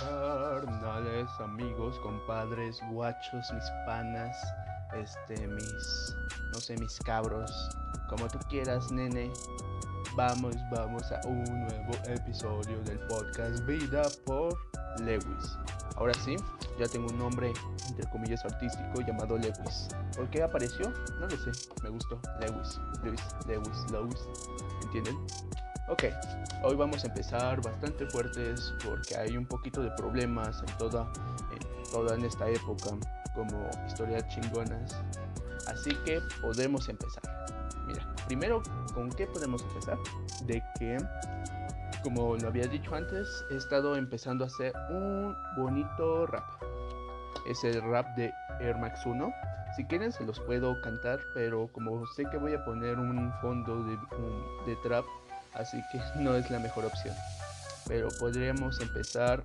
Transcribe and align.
carnales, 0.00 1.30
amigos, 1.38 1.96
compadres, 2.00 2.80
guachos, 2.90 3.52
mis 3.52 3.70
panas, 3.86 4.36
este, 4.92 5.46
mis, 5.46 6.16
no 6.52 6.58
sé, 6.58 6.76
mis 6.78 6.98
cabros, 7.04 7.70
como 8.08 8.26
tú 8.26 8.40
quieras, 8.48 8.90
nene. 8.90 9.30
Vamos, 10.16 10.56
vamos 10.72 11.04
a 11.12 11.20
un 11.28 11.44
nuevo 11.44 11.92
episodio 12.06 12.80
del 12.82 12.98
podcast 13.06 13.64
Vida 13.66 14.02
por 14.24 14.58
Lewis. 15.00 15.56
Ahora 15.96 16.14
sí, 16.14 16.34
ya 16.80 16.88
tengo 16.88 17.06
un 17.08 17.18
nombre, 17.18 17.52
entre 17.88 18.10
comillas, 18.10 18.44
artístico 18.44 19.00
llamado 19.00 19.38
Lewis. 19.38 19.88
¿Por 20.16 20.28
qué 20.30 20.42
apareció? 20.42 20.90
No 21.20 21.28
lo 21.28 21.36
sé, 21.36 21.52
me 21.84 21.90
gustó. 21.90 22.20
Lewis, 22.40 22.80
Lewis, 23.04 23.22
Lewis, 23.46 23.90
Lewis. 23.92 24.28
¿Entienden? 24.82 25.16
Ok, 25.90 26.04
hoy 26.64 26.76
vamos 26.76 27.02
a 27.02 27.06
empezar 27.06 27.62
bastante 27.62 28.04
fuertes 28.10 28.74
porque 28.84 29.16
hay 29.16 29.38
un 29.38 29.46
poquito 29.46 29.80
de 29.82 29.90
problemas 29.92 30.62
en 30.68 30.76
toda, 30.76 31.10
en 31.50 31.90
toda 31.90 32.14
en 32.14 32.26
esta 32.26 32.46
época 32.46 32.90
como 33.34 33.70
historias 33.86 34.28
chingonas. 34.28 35.00
Así 35.66 35.94
que 36.04 36.20
podemos 36.42 36.90
empezar. 36.90 37.22
Mira, 37.86 38.06
primero, 38.26 38.62
¿con 38.92 39.08
qué 39.08 39.26
podemos 39.28 39.62
empezar? 39.62 39.96
De 40.44 40.62
que, 40.78 40.98
como 42.02 42.36
lo 42.36 42.48
había 42.48 42.66
dicho 42.66 42.94
antes, 42.94 43.26
he 43.50 43.56
estado 43.56 43.96
empezando 43.96 44.44
a 44.44 44.48
hacer 44.48 44.74
un 44.90 45.34
bonito 45.56 46.26
rap. 46.26 46.44
Es 47.46 47.64
el 47.64 47.80
rap 47.80 48.14
de 48.14 48.30
Air 48.60 48.76
Max 48.76 49.06
1. 49.06 49.32
Si 49.74 49.86
quieren 49.86 50.12
se 50.12 50.26
los 50.26 50.38
puedo 50.40 50.78
cantar, 50.82 51.18
pero 51.32 51.66
como 51.72 52.06
sé 52.08 52.24
que 52.30 52.36
voy 52.36 52.52
a 52.52 52.62
poner 52.66 52.98
un 52.98 53.32
fondo 53.40 53.82
de, 53.84 53.98
de 54.66 54.76
trap 54.82 55.06
así 55.58 55.82
que 55.92 56.00
no 56.20 56.34
es 56.34 56.50
la 56.50 56.58
mejor 56.58 56.86
opción. 56.86 57.14
Pero 57.86 58.08
podríamos 58.18 58.80
empezar 58.80 59.44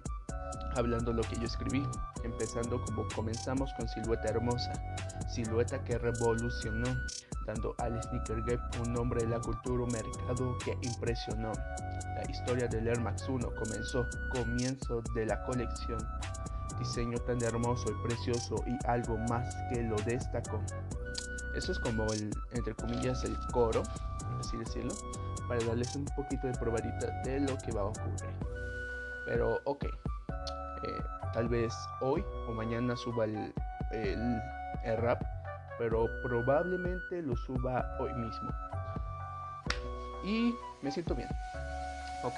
hablando 0.76 1.13
lo 1.13 1.22
que 1.23 1.36
yo 1.36 1.45
escribí, 1.45 1.86
empezando 2.23 2.83
como 2.86 3.08
comenzamos 3.16 3.73
con 3.73 3.88
Silueta 3.88 4.30
Hermosa, 4.30 4.73
silueta 5.30 5.83
que 5.83 5.97
revolucionó, 5.97 6.88
dando 7.45 7.75
al 7.80 8.02
Sneaker 8.03 8.42
Gap 8.44 8.61
un 8.81 8.94
nombre 8.94 9.22
de 9.22 9.30
la 9.30 9.39
cultura 9.39 9.86
mercado 9.86 10.58
que 10.64 10.78
impresionó. 10.81 11.52
La 12.16 12.30
historia 12.30 12.67
del 12.67 12.88
Air 12.88 13.02
Max 13.02 13.25
1 13.27 13.53
comenzó, 13.55 14.08
comienzo 14.30 15.02
de 15.14 15.25
la 15.25 15.44
colección, 15.44 16.00
diseño 16.80 17.17
tan 17.20 17.42
hermoso 17.44 17.86
y 17.89 18.08
precioso 18.08 18.55
y 18.66 18.77
algo 18.88 19.17
más 19.30 19.55
que 19.72 19.81
lo 19.83 19.95
destacó. 19.98 20.61
Eso 21.55 21.72
es 21.72 21.80
como 21.80 22.05
el, 22.14 22.31
entre 22.52 22.73
comillas, 22.75 23.23
el 23.23 23.38
coro, 23.52 23.83
así 24.39 24.58
decirlo, 24.58 24.94
para 25.47 25.63
darles 25.63 25.95
un 25.95 26.05
poquito 26.16 26.47
de 26.47 26.53
probadita 26.53 27.08
de 27.23 27.39
lo 27.41 27.58
que 27.58 27.72
va 27.72 27.81
a 27.81 27.86
ocurrir. 27.86 28.36
Pero 29.25 29.59
ok, 29.66 29.86
eh, 29.86 31.03
tal 31.33 31.47
vez 31.47 31.73
hoy 32.02 32.23
o 32.47 32.52
mañana 32.52 32.95
suba 32.95 33.25
el, 33.25 33.53
el, 33.91 34.97
rap, 34.97 35.21
pero 35.77 36.08
probablemente 36.21 37.21
lo 37.21 37.36
suba 37.36 37.97
hoy 37.99 38.14
mismo. 38.14 38.49
Y 40.23 40.55
me 40.81 40.91
siento 40.91 41.16
bien. 41.16 41.30
Ok. 42.23 42.36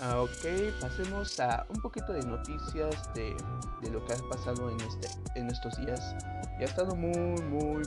Ah, 0.00 0.20
ok, 0.20 0.80
pasemos 0.80 1.38
a 1.38 1.64
un 1.68 1.80
poquito 1.80 2.12
de 2.12 2.22
noticias 2.24 3.14
de, 3.14 3.36
de, 3.80 3.90
lo 3.90 4.04
que 4.04 4.14
ha 4.14 4.16
pasado 4.28 4.68
en, 4.68 4.80
este, 4.80 5.08
en 5.36 5.48
estos 5.48 5.76
días. 5.76 6.16
Y 6.58 6.62
ha 6.62 6.66
estado 6.66 6.96
muy, 6.96 7.40
muy 7.42 7.82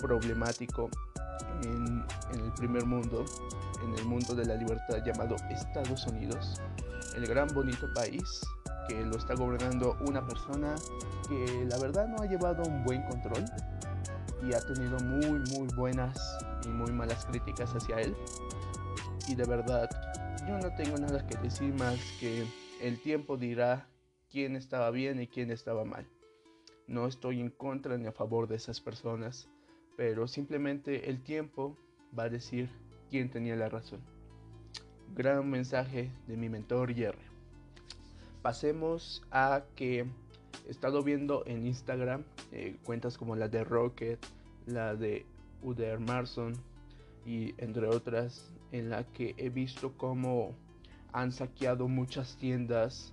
problemático 0.00 0.90
en, 1.62 2.04
en 2.32 2.40
el 2.44 2.52
primer 2.54 2.84
mundo 2.84 3.24
en 3.82 3.94
el 3.94 4.04
mundo 4.04 4.34
de 4.34 4.44
la 4.44 4.54
libertad 4.54 5.02
llamado 5.04 5.36
Estados 5.50 6.06
Unidos, 6.06 6.60
el 7.16 7.26
gran 7.26 7.48
bonito 7.48 7.88
país 7.94 8.40
que 8.88 9.04
lo 9.04 9.16
está 9.16 9.34
gobernando 9.34 9.96
una 10.06 10.26
persona 10.26 10.74
que 11.28 11.66
la 11.68 11.78
verdad 11.78 12.08
no 12.08 12.22
ha 12.22 12.26
llevado 12.26 12.62
un 12.64 12.84
buen 12.84 13.02
control 13.04 13.44
y 14.42 14.52
ha 14.54 14.60
tenido 14.60 14.98
muy 14.98 15.38
muy 15.50 15.68
buenas 15.76 16.18
y 16.64 16.68
muy 16.68 16.92
malas 16.92 17.24
críticas 17.26 17.74
hacia 17.74 18.00
él. 18.00 18.16
Y 19.28 19.34
de 19.34 19.44
verdad, 19.44 19.88
yo 20.46 20.58
no 20.58 20.74
tengo 20.74 20.96
nada 20.98 21.26
que 21.26 21.36
decir 21.38 21.72
más 21.74 21.98
que 22.18 22.46
el 22.80 23.00
tiempo 23.00 23.36
dirá 23.36 23.86
quién 24.30 24.56
estaba 24.56 24.90
bien 24.90 25.20
y 25.20 25.26
quién 25.26 25.50
estaba 25.50 25.84
mal. 25.84 26.06
No 26.86 27.06
estoy 27.06 27.40
en 27.40 27.50
contra 27.50 27.96
ni 27.96 28.06
a 28.06 28.12
favor 28.12 28.48
de 28.48 28.56
esas 28.56 28.80
personas, 28.80 29.48
pero 30.00 30.26
simplemente 30.26 31.10
el 31.10 31.22
tiempo 31.22 31.76
va 32.18 32.22
a 32.22 32.28
decir 32.30 32.70
quién 33.10 33.28
tenía 33.28 33.54
la 33.54 33.68
razón. 33.68 34.00
Gran 35.14 35.50
mensaje 35.50 36.10
de 36.26 36.38
mi 36.38 36.48
mentor 36.48 36.94
Jerry. 36.94 37.18
Pasemos 38.40 39.22
a 39.30 39.62
que 39.76 40.06
he 40.66 40.70
estado 40.70 41.02
viendo 41.02 41.44
en 41.44 41.66
Instagram 41.66 42.24
eh, 42.50 42.78
cuentas 42.82 43.18
como 43.18 43.36
la 43.36 43.48
de 43.48 43.62
Rocket, 43.62 44.18
la 44.64 44.96
de 44.96 45.26
Uder 45.62 46.00
Marson 46.00 46.54
y 47.26 47.52
entre 47.58 47.86
otras 47.86 48.50
en 48.72 48.88
la 48.88 49.04
que 49.04 49.34
he 49.36 49.50
visto 49.50 49.92
cómo 49.98 50.54
han 51.12 51.30
saqueado 51.30 51.88
muchas 51.88 52.38
tiendas 52.38 53.12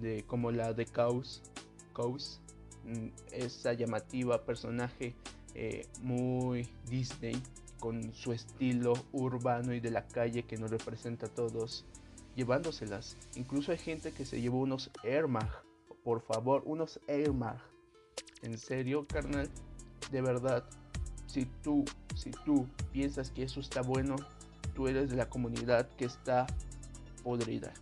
de 0.00 0.24
como 0.24 0.50
la 0.50 0.72
de 0.72 0.86
Chaos, 0.86 1.44
Chaos 1.94 2.40
mm, 2.84 3.10
esa 3.30 3.74
llamativa 3.74 4.44
personaje 4.44 5.14
eh, 5.58 5.86
muy 6.02 6.68
Disney 6.86 7.34
con 7.80 8.12
su 8.12 8.34
estilo 8.34 8.92
urbano 9.12 9.72
y 9.72 9.80
de 9.80 9.90
la 9.90 10.06
calle 10.06 10.42
que 10.42 10.58
nos 10.58 10.70
representa 10.70 11.26
a 11.26 11.28
todos, 11.30 11.86
llevándoselas. 12.34 13.16
Incluso 13.36 13.72
hay 13.72 13.78
gente 13.78 14.12
que 14.12 14.26
se 14.26 14.38
llevó 14.38 14.60
unos 14.60 14.90
Air 15.02 15.28
Mag, 15.28 15.48
por 16.04 16.20
favor, 16.20 16.62
unos 16.66 17.00
Air 17.08 17.32
Mag. 17.32 17.58
En 18.42 18.58
serio, 18.58 19.06
carnal, 19.06 19.48
de 20.10 20.20
verdad, 20.20 20.62
si 21.26 21.46
tú, 21.62 21.86
si 22.14 22.32
tú 22.32 22.66
piensas 22.92 23.30
que 23.30 23.44
eso 23.44 23.60
está 23.60 23.80
bueno, 23.80 24.16
tú 24.74 24.88
eres 24.88 25.08
de 25.08 25.16
la 25.16 25.30
comunidad 25.30 25.88
que 25.96 26.04
está 26.04 26.46
podrida. 27.24 27.72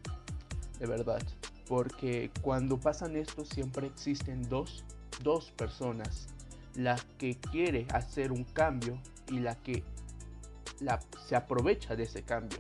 De 0.79 0.87
verdad. 0.87 1.23
Porque 1.67 2.31
cuando 2.41 2.79
pasan 2.79 3.17
esto 3.17 3.45
siempre 3.45 3.89
existen 3.89 4.49
dos, 4.49 4.85
dos 5.25 5.51
personas. 5.51 6.34
La 6.77 6.97
que 7.19 7.37
quiere 7.37 7.87
hacer 7.91 8.33
un 8.33 8.45
cambio 8.45 8.99
y 9.31 9.39
la 9.39 9.57
que 9.57 9.85
se 11.27 11.37
aprovecha 11.37 11.97
de 11.97 12.05
ese 12.05 12.23
cambio. 12.23 12.59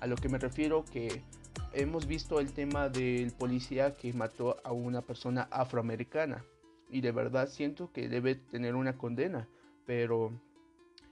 A 0.00 0.06
lo 0.06 0.16
que 0.16 0.28
me 0.28 0.38
refiero 0.38 0.84
que 0.84 1.22
hemos 1.72 2.06
visto 2.06 2.40
el 2.40 2.52
tema 2.52 2.88
del 2.88 3.32
policía 3.32 3.94
que 3.94 4.12
mató 4.12 4.56
a 4.64 4.72
una 4.72 5.02
persona 5.02 5.48
afroamericana 5.50 6.44
y 6.90 7.00
de 7.00 7.12
verdad 7.12 7.48
siento 7.48 7.92
que 7.92 8.08
debe 8.08 8.34
tener 8.34 8.74
una 8.74 8.96
condena, 8.96 9.48
pero 9.86 10.32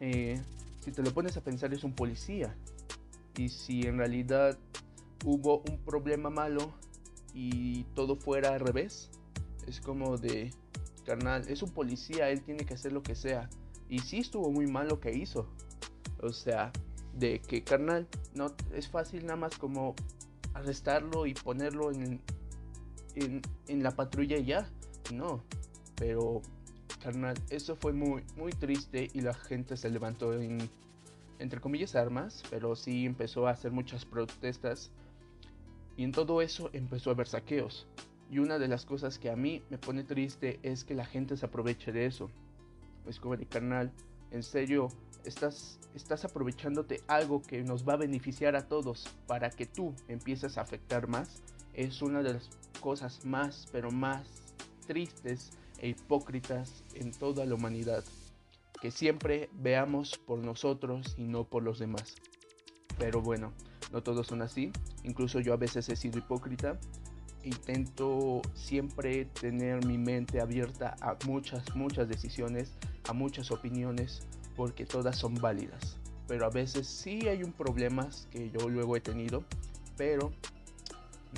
eh, 0.00 0.41
si 0.80 0.92
te 0.92 1.02
lo 1.02 1.12
pones 1.12 1.36
a 1.36 1.42
pensar 1.42 1.72
es 1.75 1.84
un 1.84 1.94
policía 1.94 2.56
y 3.36 3.48
si 3.48 3.82
en 3.82 3.98
realidad 3.98 4.58
hubo 5.25 5.62
un 5.69 5.78
problema 5.78 6.30
malo 6.30 6.72
y 7.34 7.84
todo 7.94 8.16
fuera 8.16 8.54
al 8.54 8.60
revés, 8.60 9.10
es 9.66 9.80
como 9.80 10.16
de 10.16 10.52
carnal, 11.06 11.49
es 11.49 11.62
un 11.62 11.71
policía, 11.71 12.28
él 12.31 12.43
tiene 12.43 12.67
que 12.67 12.75
hacer 12.75 12.93
lo 12.93 13.03
que 13.03 13.15
sea 13.15 13.49
y 13.89 14.00
sí 14.00 14.19
estuvo 14.19 14.50
muy 14.50 14.67
mal 14.67 14.89
lo 14.89 15.00
que 15.00 15.12
hizo. 15.12 15.49
O 16.21 16.33
sea, 16.33 16.72
de 17.15 17.41
que 17.41 17.62
carnal, 17.62 18.06
no 18.34 18.55
es 18.72 18.89
fácil 18.89 19.25
nada 19.25 19.37
más 19.37 19.56
como 19.56 19.94
arrestarlo 20.55 21.27
y 21.27 21.34
ponerlo 21.34 21.93
en, 21.93 22.21
en, 23.15 23.83
la 23.83 23.91
patrulla 23.93 24.39
y 24.39 24.47
ya. 24.47 24.71
No, 25.12 25.43
pero 25.97 26.43
carnal, 27.03 27.37
eso 27.50 27.77
fue 27.77 27.93
muy, 27.93 28.25
muy 28.37 28.53
triste 28.53 29.09
y 29.12 29.21
la 29.21 29.34
gente 29.34 29.77
se 29.77 29.91
levantó 29.91 30.34
en, 30.34 30.69
entre 31.38 31.61
comillas, 31.61 31.94
armas, 31.94 32.43
pero 32.50 32.75
sí 32.75 33.06
empezó 33.06 33.47
a 33.47 33.53
hacer 33.53 33.73
muchas 33.73 34.05
protestas. 34.05 34.91
Y 35.97 36.05
en 36.05 36.12
todo 36.12 36.43
eso 36.43 36.69
empezó 36.73 37.11
a 37.11 37.14
haber 37.14 37.29
saqueos. 37.29 37.87
Y 38.31 38.38
una 38.38 38.58
de 38.58 38.69
las 38.69 38.84
cosas 38.84 39.19
que 39.19 39.31
a 39.31 39.37
mí 39.37 39.62
me 39.70 39.78
pone 39.78 40.02
triste 40.02 40.58
es 40.62 40.84
que 40.84 40.94
la 40.94 41.05
gente 41.05 41.37
se 41.37 41.46
aproveche 41.46 41.93
de 41.93 42.06
eso. 42.06 42.31
Es 43.06 43.20
como 43.20 43.37
de 43.37 43.46
carnal, 43.46 43.93
en 44.31 44.43
serio, 44.43 44.88
estás, 45.25 45.78
estás 45.94 46.25
aprovechándote 46.25 47.02
algo 47.06 47.43
que 47.43 47.62
nos 47.62 47.88
va 47.88 47.94
a 47.94 47.99
beneficiar 47.99 48.56
a 48.56 48.67
todos 48.67 49.06
para 49.26 49.50
que 49.50 49.67
tú 49.67 49.94
empieces 50.08 50.58
a 50.58 50.62
afectar 50.62 51.08
más. 51.08 51.43
Es 51.75 52.02
una 52.02 52.23
de 52.23 52.34
las 52.34 52.50
cosas 52.81 53.25
más, 53.25 53.69
pero 53.70 53.90
más 53.90 54.26
tristes 54.87 55.52
e 55.78 55.88
hipócritas 55.88 56.84
en 56.94 57.12
toda 57.12 57.44
la 57.44 57.55
humanidad. 57.55 58.05
Que 58.81 58.90
siempre 58.90 59.50
veamos 59.55 60.19
por 60.19 60.38
nosotros 60.38 61.14
y 61.17 61.25
no 61.25 61.44
por 61.44 61.62
los 61.62 61.78
demás. 61.78 62.17
Pero 62.99 63.20
bueno, 63.20 63.52
no 63.93 64.02
todos 64.02 64.26
son 64.26 64.43
así. 64.43 64.73
Incluso 65.05 65.40
yo 65.40 65.52
a 65.52 65.56
veces 65.56 65.88
he 65.88 65.96
sido 65.96 66.19
hipócrita. 66.19 66.78
Intento 67.46 68.43
siempre 68.54 69.26
tener 69.26 69.87
mi 69.87 69.98
mente 69.98 70.40
abierta 70.40 70.96
a 71.00 71.16
muchas, 71.26 71.76
muchas 71.76 72.08
decisiones 72.08 72.72
a 73.08 73.12
muchas 73.12 73.52
opiniones 73.52 74.26
porque 74.56 74.84
todas 74.84 75.16
son 75.16 75.37
válidas. 75.37 75.96
Pero 76.26 76.44
a 76.44 76.50
veces 76.50 76.88
sí 76.88 77.28
hay 77.28 77.44
un 77.44 77.52
problema 77.52 78.08
que 78.32 78.50
yo 78.50 78.69
luego 78.69 78.96
he 78.96 79.00
tenido, 79.00 79.44
pero 79.96 80.32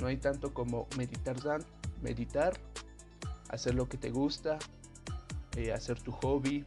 No 0.01 0.07
hay 0.07 0.17
tanto 0.17 0.51
como 0.53 0.87
meditar, 0.97 1.59
meditar 2.01 2.53
hacer 3.49 3.75
lo 3.75 3.87
que 3.87 3.97
te 3.97 4.09
gusta, 4.11 4.57
eh, 5.57 5.73
hacer 5.73 6.01
tu 6.01 6.11
hobby 6.11 6.65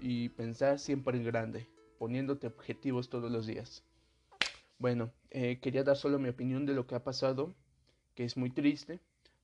y 0.00 0.30
pensar 0.30 0.78
siempre 0.78 1.18
en 1.18 1.24
grande, 1.24 1.68
poniéndote 1.98 2.46
objetivos 2.46 3.10
todos 3.10 3.30
los 3.30 3.46
días. 3.46 3.82
Bueno, 4.78 5.12
eh, 5.30 5.58
quería 5.60 5.82
dar 5.82 5.96
solo 5.96 6.18
mi 6.18 6.28
opinión 6.28 6.64
de 6.64 6.74
lo 6.74 6.86
que 6.86 6.94
ha 6.94 7.02
pasado, 7.02 7.54
que 8.14 8.24
es 8.24 8.36
muy 8.36 8.50
triste, 8.50 9.00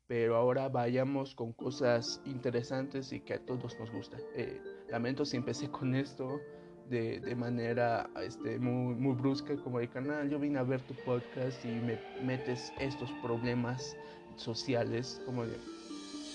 pero 0.07 0.37
ahora 0.37 0.69
vayamos 0.69 1.35
con 1.35 1.53
cosas 1.53 2.21
interesantes 2.25 3.13
y 3.13 3.21
que 3.21 3.35
a 3.35 3.45
todos 3.45 3.79
nos 3.79 3.91
gusta. 3.91 4.19
Eh, 4.35 4.61
lamento 4.89 5.25
si 5.25 5.37
empecé 5.37 5.71
con 5.71 5.95
esto 5.95 6.41
de, 6.89 7.21
de 7.21 7.35
manera 7.37 8.11
este, 8.23 8.59
muy, 8.59 8.95
muy 8.95 9.15
brusca 9.15 9.57
como 9.57 9.81
el 9.81 9.89
canal. 9.89 10.29
Yo 10.29 10.39
vine 10.39 10.59
a 10.59 10.65
ver 10.65 10.81
tu 10.83 10.95
podcast 11.05 11.65
y 11.65 11.69
me 11.69 12.01
metes 12.23 12.73
estos 12.81 13.11
problemas 13.23 13.97
sociales 14.37 15.23
como 15.27 15.47
de 15.47 15.57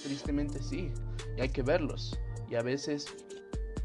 Tristemente 0.06 0.62
sí, 0.62 0.92
y 1.36 1.42
hay 1.42 1.50
que 1.50 1.64
verlos. 1.64 2.16
Y 2.48 2.54
a 2.54 2.62
veces 2.62 3.08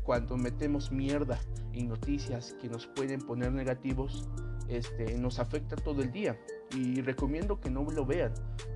cuando 0.03 0.37
metemos 0.37 0.93
mierda 0.93 1.41
y 1.73 1.83
noticias 1.83 2.55
que 2.61 2.69
nos 2.69 2.87
pueden 2.87 3.21
poner 3.23 3.53
negativos, 3.53 4.29
este, 4.69 5.17
nos 5.17 5.39
afecta 5.39 5.77
todo 5.77 6.03
el 6.03 6.13
día. 6.13 6.39
Y 6.77 7.01
recomiendo 7.03 7.61
que 7.61 7.71
no 7.71 7.83
lo 7.83 8.07
vean, 8.07 8.33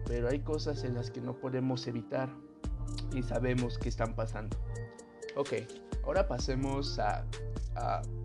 pero 0.07 0.29
hay 0.29 0.41
cosas 0.41 0.85
en 0.85 0.95
las 0.95 1.11
que 1.11 1.21
no 1.21 1.35
podemos 1.35 1.87
evitar 1.87 2.29
y 3.15 3.23
sabemos 3.23 3.79
que 3.79 3.89
están 3.89 4.15
pasando. 4.15 4.57
Ok, 5.37 5.53
ahora 6.05 6.27
pasemos 6.27 6.99
a, 6.99 7.25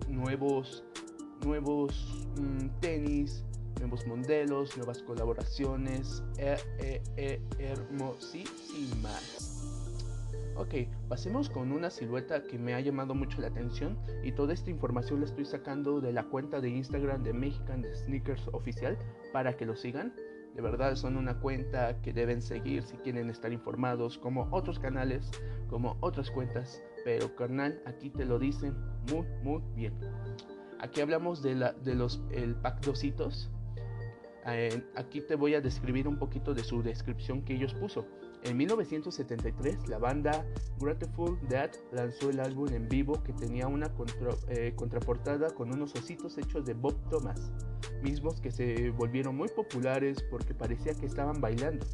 nuevos, 0.08 0.84
nuevos 1.44 2.28
mm, 2.38 2.68
tenis, 2.82 3.44
nuevos 3.80 4.06
modelos, 4.06 4.76
nuevas 4.78 5.02
colaboraciones, 5.02 6.24
eh, 6.38 6.58
eh, 6.80 7.02
eh, 7.18 7.42
hermosísimas. 7.60 9.49
Ok, 10.60 10.76
pasemos 11.08 11.50
con 11.50 11.72
una 11.72 11.90
silueta 11.90 12.44
que 12.44 12.60
me 12.60 12.74
ha 12.74 12.82
llamado 12.82 13.16
mucho 13.16 13.40
la 13.40 13.48
atención 13.48 13.98
y 14.26 14.34
toda 14.34 14.54
esta 14.54 14.70
información 14.70 15.22
la 15.22 15.26
estoy 15.26 15.46
sacando 15.46 16.02
de 16.02 16.12
la 16.12 16.26
cuenta 16.26 16.60
de 16.60 16.68
Instagram 16.68 17.24
de 17.24 17.32
Mexican 17.32 17.86
Sneakers 17.96 18.46
Oficial 18.52 18.98
para 19.32 19.56
que 19.56 19.66
lo 19.66 19.78
sigan. 19.78 20.14
De 20.54 20.62
verdad 20.62 20.98
son 20.98 21.16
una 21.16 21.40
cuenta 21.40 22.02
que 22.02 22.12
deben 22.12 22.42
seguir 22.42 22.84
si 22.84 22.98
quieren 22.98 23.30
estar 23.30 23.54
informados 23.54 24.18
como 24.18 24.50
otros 24.52 24.80
canales, 24.80 25.32
como 25.70 25.96
otras 26.02 26.30
cuentas, 26.30 26.84
pero 27.06 27.34
carnal, 27.38 27.82
aquí 27.86 28.10
te 28.10 28.26
lo 28.26 28.38
dicen 28.38 28.76
muy 29.14 29.26
muy 29.42 29.62
bien. 29.78 29.94
Aquí 30.82 31.00
hablamos 31.00 31.42
de, 31.42 31.56
la, 31.56 31.72
de 31.72 31.96
los 31.96 32.22
el 32.32 32.56
pack 32.56 32.86
dositos 32.86 33.50
eh, 34.46 34.84
aquí 34.96 35.22
te 35.22 35.36
voy 35.36 35.54
a 35.54 35.62
describir 35.62 36.08
un 36.08 36.18
poquito 36.18 36.54
de 36.54 36.64
su 36.64 36.82
descripción 36.82 37.44
que 37.44 37.54
ellos 37.54 37.74
puso. 37.74 38.06
En 38.44 38.56
1973, 38.56 39.90
la 39.90 39.98
banda 39.98 40.46
Grateful 40.80 41.38
Dead 41.50 41.72
lanzó 41.92 42.30
el 42.30 42.40
álbum 42.40 42.70
en 42.74 42.88
vivo 42.88 43.22
que 43.24 43.34
tenía 43.34 43.68
una 43.68 43.92
eh, 44.48 44.74
contraportada 44.76 45.50
con 45.50 45.74
unos 45.74 45.94
ositos 45.96 46.38
hechos 46.38 46.66
de 46.66 46.74
Bob 46.74 46.96
Thomas, 47.10 47.52
mismos 48.02 48.40
que 48.40 48.52
se 48.52 48.92
volvieron 48.92 49.36
muy 49.36 49.50
populares 49.50 50.24
porque 50.30 50.54
parecía 50.54 50.94
que 50.94 51.06
estaban 51.06 51.42
bailando, 51.42 51.86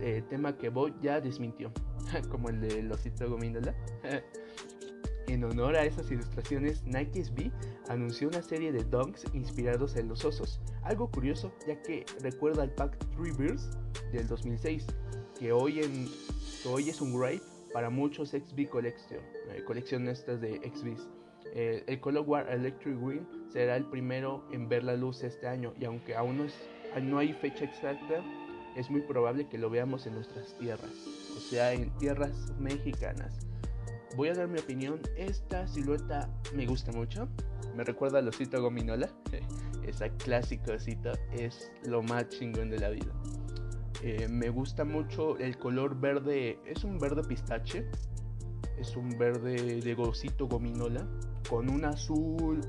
eh, 0.00 0.22
tema 0.30 0.56
que 0.56 0.70
Bob 0.70 0.98
ya 1.02 1.20
desmintió, 1.20 1.70
como 2.30 2.48
el 2.48 2.60
de 2.60 2.88
osito 2.90 3.28
Gomíndola. 3.28 3.74
En 5.28 5.42
honor 5.42 5.74
a 5.74 5.84
esas 5.84 6.08
ilustraciones, 6.12 6.84
Nike 6.84 7.24
SB 7.24 7.50
anunció 7.88 8.28
una 8.28 8.42
serie 8.42 8.70
de 8.70 8.84
dunks 8.84 9.24
inspirados 9.34 9.96
en 9.96 10.06
los 10.06 10.24
osos, 10.24 10.60
algo 10.84 11.10
curioso 11.10 11.52
ya 11.66 11.82
que 11.82 12.06
recuerda 12.22 12.62
al 12.62 12.70
pack 12.70 12.96
Three 13.16 13.32
Bears 13.32 13.68
del 14.12 14.28
2006, 14.28 14.86
que 15.38 15.52
hoy, 15.52 15.80
en, 15.80 16.08
hoy 16.64 16.88
es 16.88 17.00
un 17.00 17.18
great 17.18 17.42
para 17.72 17.90
muchos 17.90 18.30
XB 18.30 18.68
Collection, 18.68 19.20
eh, 19.50 19.62
coleccionistas 19.64 20.40
de 20.40 20.56
XBs. 20.74 21.08
Eh, 21.54 21.84
el 21.86 22.00
Color 22.00 22.24
War 22.26 22.50
Electric 22.50 22.98
Green 23.00 23.26
será 23.52 23.76
el 23.76 23.84
primero 23.84 24.44
en 24.52 24.68
ver 24.68 24.84
la 24.84 24.96
luz 24.96 25.22
este 25.22 25.46
año 25.46 25.72
y 25.80 25.84
aunque 25.84 26.14
aún 26.14 26.38
no, 26.38 26.44
es, 26.44 26.54
no 27.02 27.18
hay 27.18 27.32
fecha 27.32 27.64
exacta, 27.64 28.24
es 28.76 28.90
muy 28.90 29.02
probable 29.02 29.48
que 29.48 29.58
lo 29.58 29.70
veamos 29.70 30.06
en 30.06 30.14
nuestras 30.14 30.56
tierras, 30.58 30.90
o 31.36 31.40
sea, 31.40 31.72
en 31.72 31.90
tierras 31.98 32.52
mexicanas 32.58 33.46
voy 34.16 34.30
a 34.30 34.34
dar 34.34 34.48
mi 34.48 34.58
opinión. 34.58 35.00
Esta 35.16 35.68
silueta 35.68 36.28
me 36.54 36.66
gusta 36.66 36.90
mucho. 36.92 37.28
Me 37.76 37.84
recuerda 37.84 38.18
al 38.18 38.28
osito 38.28 38.60
gominola. 38.60 39.10
Esa 39.86 40.08
clásica 40.08 40.72
osito 40.72 41.12
es 41.32 41.70
lo 41.84 42.02
más 42.02 42.28
chingón 42.30 42.70
de 42.70 42.78
la 42.78 42.88
vida. 42.88 43.12
Eh, 44.02 44.28
me 44.28 44.50
gusta 44.50 44.84
mucho 44.84 45.38
el 45.38 45.58
color 45.58 45.98
verde. 45.98 46.58
Es 46.66 46.84
un 46.84 46.98
verde 46.98 47.22
pistache. 47.22 47.88
Es 48.78 48.96
un 48.96 49.16
verde 49.18 49.80
de 49.80 49.94
osito 49.94 50.46
gominola. 50.46 51.06
Con 51.48 51.70
un 51.70 51.84
azul. 51.84 52.60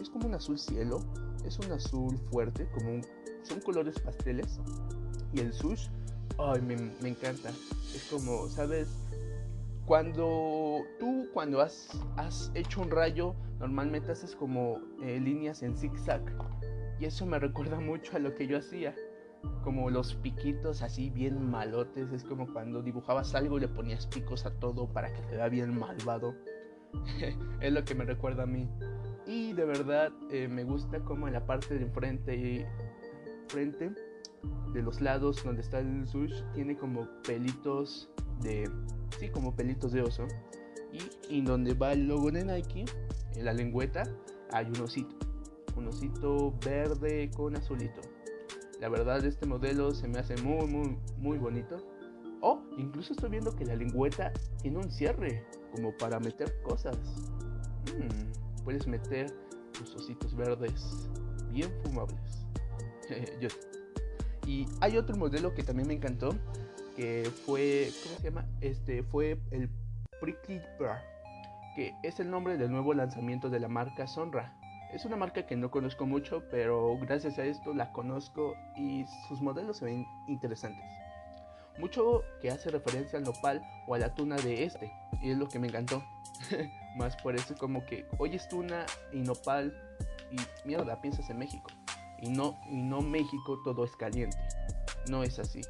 es 0.00 0.10
como 0.10 0.26
un 0.26 0.34
azul 0.34 0.58
cielo. 0.58 1.00
Es 1.44 1.58
un 1.58 1.72
azul 1.72 2.16
fuerte. 2.30 2.68
Como 2.72 3.00
son 3.42 3.60
colores 3.60 3.98
pasteles. 3.98 4.60
Y 5.32 5.40
el 5.40 5.52
sush. 5.52 5.88
Ay, 6.38 6.60
me, 6.60 7.08
encanta. 7.08 7.50
Es 7.94 8.08
como, 8.10 8.48
¿sabes? 8.48 8.88
Cuando 9.86 10.82
tú, 11.00 11.26
cuando 11.32 11.60
has, 11.60 11.88
has 12.16 12.52
hecho 12.54 12.82
un 12.82 12.90
rayo, 12.90 13.34
normalmente 13.58 14.12
haces 14.12 14.36
como 14.36 14.78
eh, 15.02 15.18
líneas 15.18 15.62
en 15.62 15.76
zigzag. 15.76 16.22
Y 17.00 17.06
eso 17.06 17.26
me 17.26 17.38
recuerda 17.38 17.80
mucho 17.80 18.16
a 18.16 18.18
lo 18.20 18.34
que 18.34 18.46
yo 18.46 18.58
hacía. 18.58 18.94
Como 19.62 19.90
los 19.90 20.14
piquitos 20.14 20.82
así 20.82 21.10
bien 21.10 21.50
malotes. 21.50 22.12
Es 22.12 22.24
como 22.24 22.52
cuando 22.52 22.82
dibujabas 22.82 23.34
algo 23.34 23.58
y 23.58 23.60
le 23.62 23.68
ponías 23.68 24.06
picos 24.06 24.46
a 24.46 24.50
todo 24.50 24.86
para 24.92 25.12
que 25.12 25.22
te 25.22 25.36
vea 25.36 25.48
bien 25.48 25.78
malvado. 25.78 26.34
es 27.60 27.72
lo 27.72 27.84
que 27.84 27.94
me 27.94 28.04
recuerda 28.04 28.44
a 28.44 28.46
mí. 28.46 28.68
Y 29.26 29.52
de 29.52 29.64
verdad 29.64 30.10
eh, 30.30 30.48
me 30.48 30.64
gusta 30.64 31.00
como 31.00 31.26
en 31.26 31.34
la 31.34 31.44
parte 31.44 31.78
de 31.78 31.84
enfrente 31.84 32.34
y 32.34 32.66
frente 33.48 33.92
de 34.72 34.82
los 34.82 35.00
lados 35.00 35.42
donde 35.44 35.62
está 35.62 35.80
el 35.80 36.06
sush 36.06 36.42
tiene 36.54 36.76
como 36.76 37.08
pelitos 37.22 38.08
de 38.40 38.70
sí, 39.18 39.28
como 39.28 39.54
pelitos 39.54 39.92
de 39.92 40.02
oso. 40.02 40.26
Y, 41.28 41.42
donde 41.42 41.74
va 41.74 41.92
el 41.92 42.08
logo 42.08 42.30
de 42.30 42.44
Nike, 42.44 42.86
en 43.36 43.44
la 43.44 43.52
lengüeta, 43.52 44.04
hay 44.50 44.66
un 44.66 44.80
osito. 44.80 45.16
Un 45.76 45.88
osito 45.88 46.54
verde 46.64 47.30
con 47.36 47.56
azulito. 47.56 48.00
La 48.80 48.88
verdad, 48.88 49.24
este 49.24 49.46
modelo 49.46 49.92
se 49.92 50.06
me 50.06 50.18
hace 50.18 50.36
muy, 50.36 50.66
muy, 50.66 50.98
muy 51.18 51.38
bonito. 51.38 51.78
Oh, 52.40 52.62
incluso 52.76 53.12
estoy 53.12 53.30
viendo 53.30 53.54
que 53.56 53.64
la 53.64 53.74
lengüeta 53.74 54.32
tiene 54.62 54.78
un 54.78 54.90
cierre, 54.90 55.44
como 55.74 55.96
para 55.96 56.20
meter 56.20 56.60
cosas. 56.62 56.96
Mm, 57.96 58.62
puedes 58.62 58.86
meter 58.86 59.34
tus 59.72 59.94
ositos 59.96 60.34
verdes 60.36 61.08
bien 61.50 61.70
fumables. 61.82 62.46
y 64.46 64.66
hay 64.80 64.96
otro 64.96 65.16
modelo 65.16 65.54
que 65.54 65.64
también 65.64 65.88
me 65.88 65.94
encantó, 65.94 66.30
que 66.94 67.30
fue, 67.44 67.90
¿cómo 68.04 68.16
se 68.16 68.22
llama? 68.22 68.46
Este 68.60 69.02
fue 69.02 69.40
el 69.50 69.68
Prickly 70.20 70.60
Pear, 70.78 71.02
que 71.74 71.94
es 72.04 72.20
el 72.20 72.30
nombre 72.30 72.56
del 72.56 72.70
nuevo 72.70 72.94
lanzamiento 72.94 73.50
de 73.50 73.58
la 73.58 73.68
marca 73.68 74.06
Sonra. 74.06 74.57
Es 74.92 75.04
una 75.04 75.16
marca 75.16 75.46
que 75.46 75.54
no 75.54 75.70
conozco 75.70 76.06
mucho, 76.06 76.44
pero 76.50 76.96
gracias 76.98 77.38
a 77.38 77.44
esto 77.44 77.74
la 77.74 77.92
conozco 77.92 78.54
y 78.74 79.04
sus 79.28 79.42
modelos 79.42 79.76
se 79.78 79.84
ven 79.84 80.06
interesantes. 80.26 80.84
Mucho 81.78 82.22
que 82.40 82.50
hace 82.50 82.70
referencia 82.70 83.18
al 83.18 83.24
nopal 83.24 83.62
o 83.86 83.94
a 83.94 83.98
la 83.98 84.14
tuna 84.14 84.36
de 84.36 84.64
este, 84.64 84.90
y 85.22 85.30
es 85.30 85.38
lo 85.38 85.46
que 85.46 85.58
me 85.58 85.68
encantó. 85.68 86.02
Más 86.96 87.16
por 87.16 87.36
eso 87.36 87.54
como 87.56 87.84
que 87.84 88.06
oyes 88.18 88.48
tuna 88.48 88.86
y 89.12 89.18
nopal 89.18 89.74
y 90.30 90.66
mierda, 90.66 91.00
piensas 91.00 91.28
en 91.28 91.38
México. 91.38 91.70
Y 92.20 92.30
no, 92.30 92.58
y 92.70 92.82
no 92.82 93.02
México 93.02 93.60
todo 93.64 93.84
es 93.84 93.94
caliente. 93.94 94.38
No 95.08 95.22
es 95.22 95.38
así. 95.38 95.60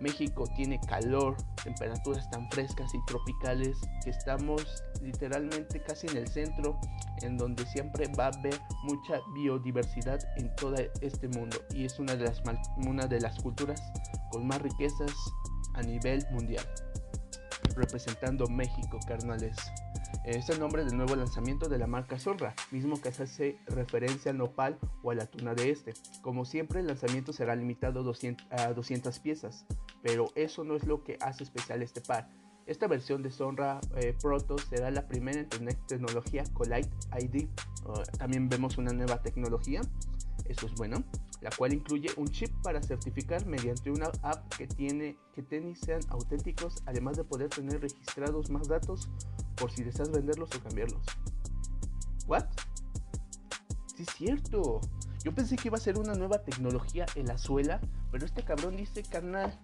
México 0.00 0.44
tiene 0.56 0.80
calor, 0.80 1.36
temperaturas 1.62 2.28
tan 2.30 2.48
frescas 2.50 2.92
y 2.94 3.04
tropicales 3.06 3.76
que 4.04 4.10
estamos 4.10 4.82
literalmente 5.00 5.80
casi 5.82 6.06
en 6.08 6.18
el 6.18 6.28
centro, 6.28 6.78
en 7.22 7.36
donde 7.36 7.66
siempre 7.66 8.10
va 8.18 8.26
a 8.26 8.38
haber 8.38 8.60
mucha 8.84 9.20
biodiversidad 9.34 10.20
en 10.36 10.54
todo 10.56 10.76
este 11.00 11.28
mundo 11.28 11.56
y 11.74 11.84
es 11.84 11.98
una 11.98 12.14
de 12.16 12.24
las, 13.20 13.38
culturas 13.40 13.82
con 14.30 14.46
más 14.46 14.60
riquezas 14.62 15.12
a 15.74 15.82
nivel 15.82 16.24
mundial. 16.30 16.64
Representando 17.76 18.46
México, 18.48 18.98
carnales. 19.06 19.56
Es 20.24 20.48
el 20.48 20.58
nombre 20.58 20.84
del 20.84 20.96
nuevo 20.96 21.16
lanzamiento 21.16 21.68
de 21.68 21.78
la 21.78 21.86
marca 21.86 22.18
Zorra, 22.18 22.54
mismo 22.70 23.00
que 23.00 23.08
hace 23.08 23.58
referencia 23.66 24.30
al 24.30 24.38
nopal 24.38 24.78
o 25.02 25.10
a 25.10 25.14
la 25.14 25.26
tuna 25.26 25.54
de 25.54 25.70
este. 25.70 25.94
Como 26.22 26.44
siempre, 26.44 26.80
el 26.80 26.86
lanzamiento 26.86 27.32
será 27.32 27.54
limitado 27.54 28.00
a 28.50 28.72
200 28.72 29.18
piezas, 29.20 29.64
pero 30.02 30.26
eso 30.34 30.64
no 30.64 30.76
es 30.76 30.84
lo 30.84 31.04
que 31.04 31.18
hace 31.20 31.44
especial 31.44 31.82
este 31.82 32.00
par. 32.00 32.28
Esta 32.68 32.86
versión 32.86 33.22
de 33.22 33.30
Sonra 33.30 33.80
eh, 33.96 34.14
Proto 34.20 34.58
será 34.58 34.90
la 34.90 35.08
primera 35.08 35.40
en 35.40 35.48
tener 35.48 35.74
tecnología 35.86 36.44
Collide 36.52 36.90
ID. 37.18 37.48
también 38.18 38.50
vemos 38.50 38.76
una 38.76 38.92
nueva 38.92 39.22
tecnología, 39.22 39.80
eso 40.44 40.66
es 40.66 40.74
bueno. 40.74 41.02
la 41.40 41.48
cual 41.56 41.72
incluye 41.72 42.10
un 42.18 42.28
chip 42.28 42.50
para 42.62 42.82
certificar 42.82 43.46
mediante 43.46 43.90
una 43.90 44.10
app 44.22 44.54
que 44.54 44.66
tiene 44.66 45.16
que 45.32 45.42
tenis 45.42 45.80
sean 45.80 46.02
auténticos, 46.10 46.82
además 46.84 47.16
de 47.16 47.24
poder 47.24 47.48
tener 47.48 47.80
registrados 47.80 48.50
más 48.50 48.68
datos 48.68 49.08
por 49.56 49.70
si 49.70 49.82
deseas 49.82 50.10
venderlos 50.10 50.54
o 50.54 50.62
cambiarlos. 50.62 51.06
¿What? 52.26 52.44
Sí 53.96 54.02
es 54.02 54.08
cierto. 54.14 54.82
Yo 55.24 55.34
pensé 55.34 55.56
que 55.56 55.68
iba 55.68 55.78
a 55.78 55.80
ser 55.80 55.98
una 55.98 56.14
nueva 56.14 56.42
tecnología 56.42 57.06
en 57.14 57.28
la 57.28 57.38
suela, 57.38 57.80
pero 58.12 58.26
este 58.26 58.42
cabrón 58.42 58.76
dice, 58.76 59.02
carnal, 59.04 59.58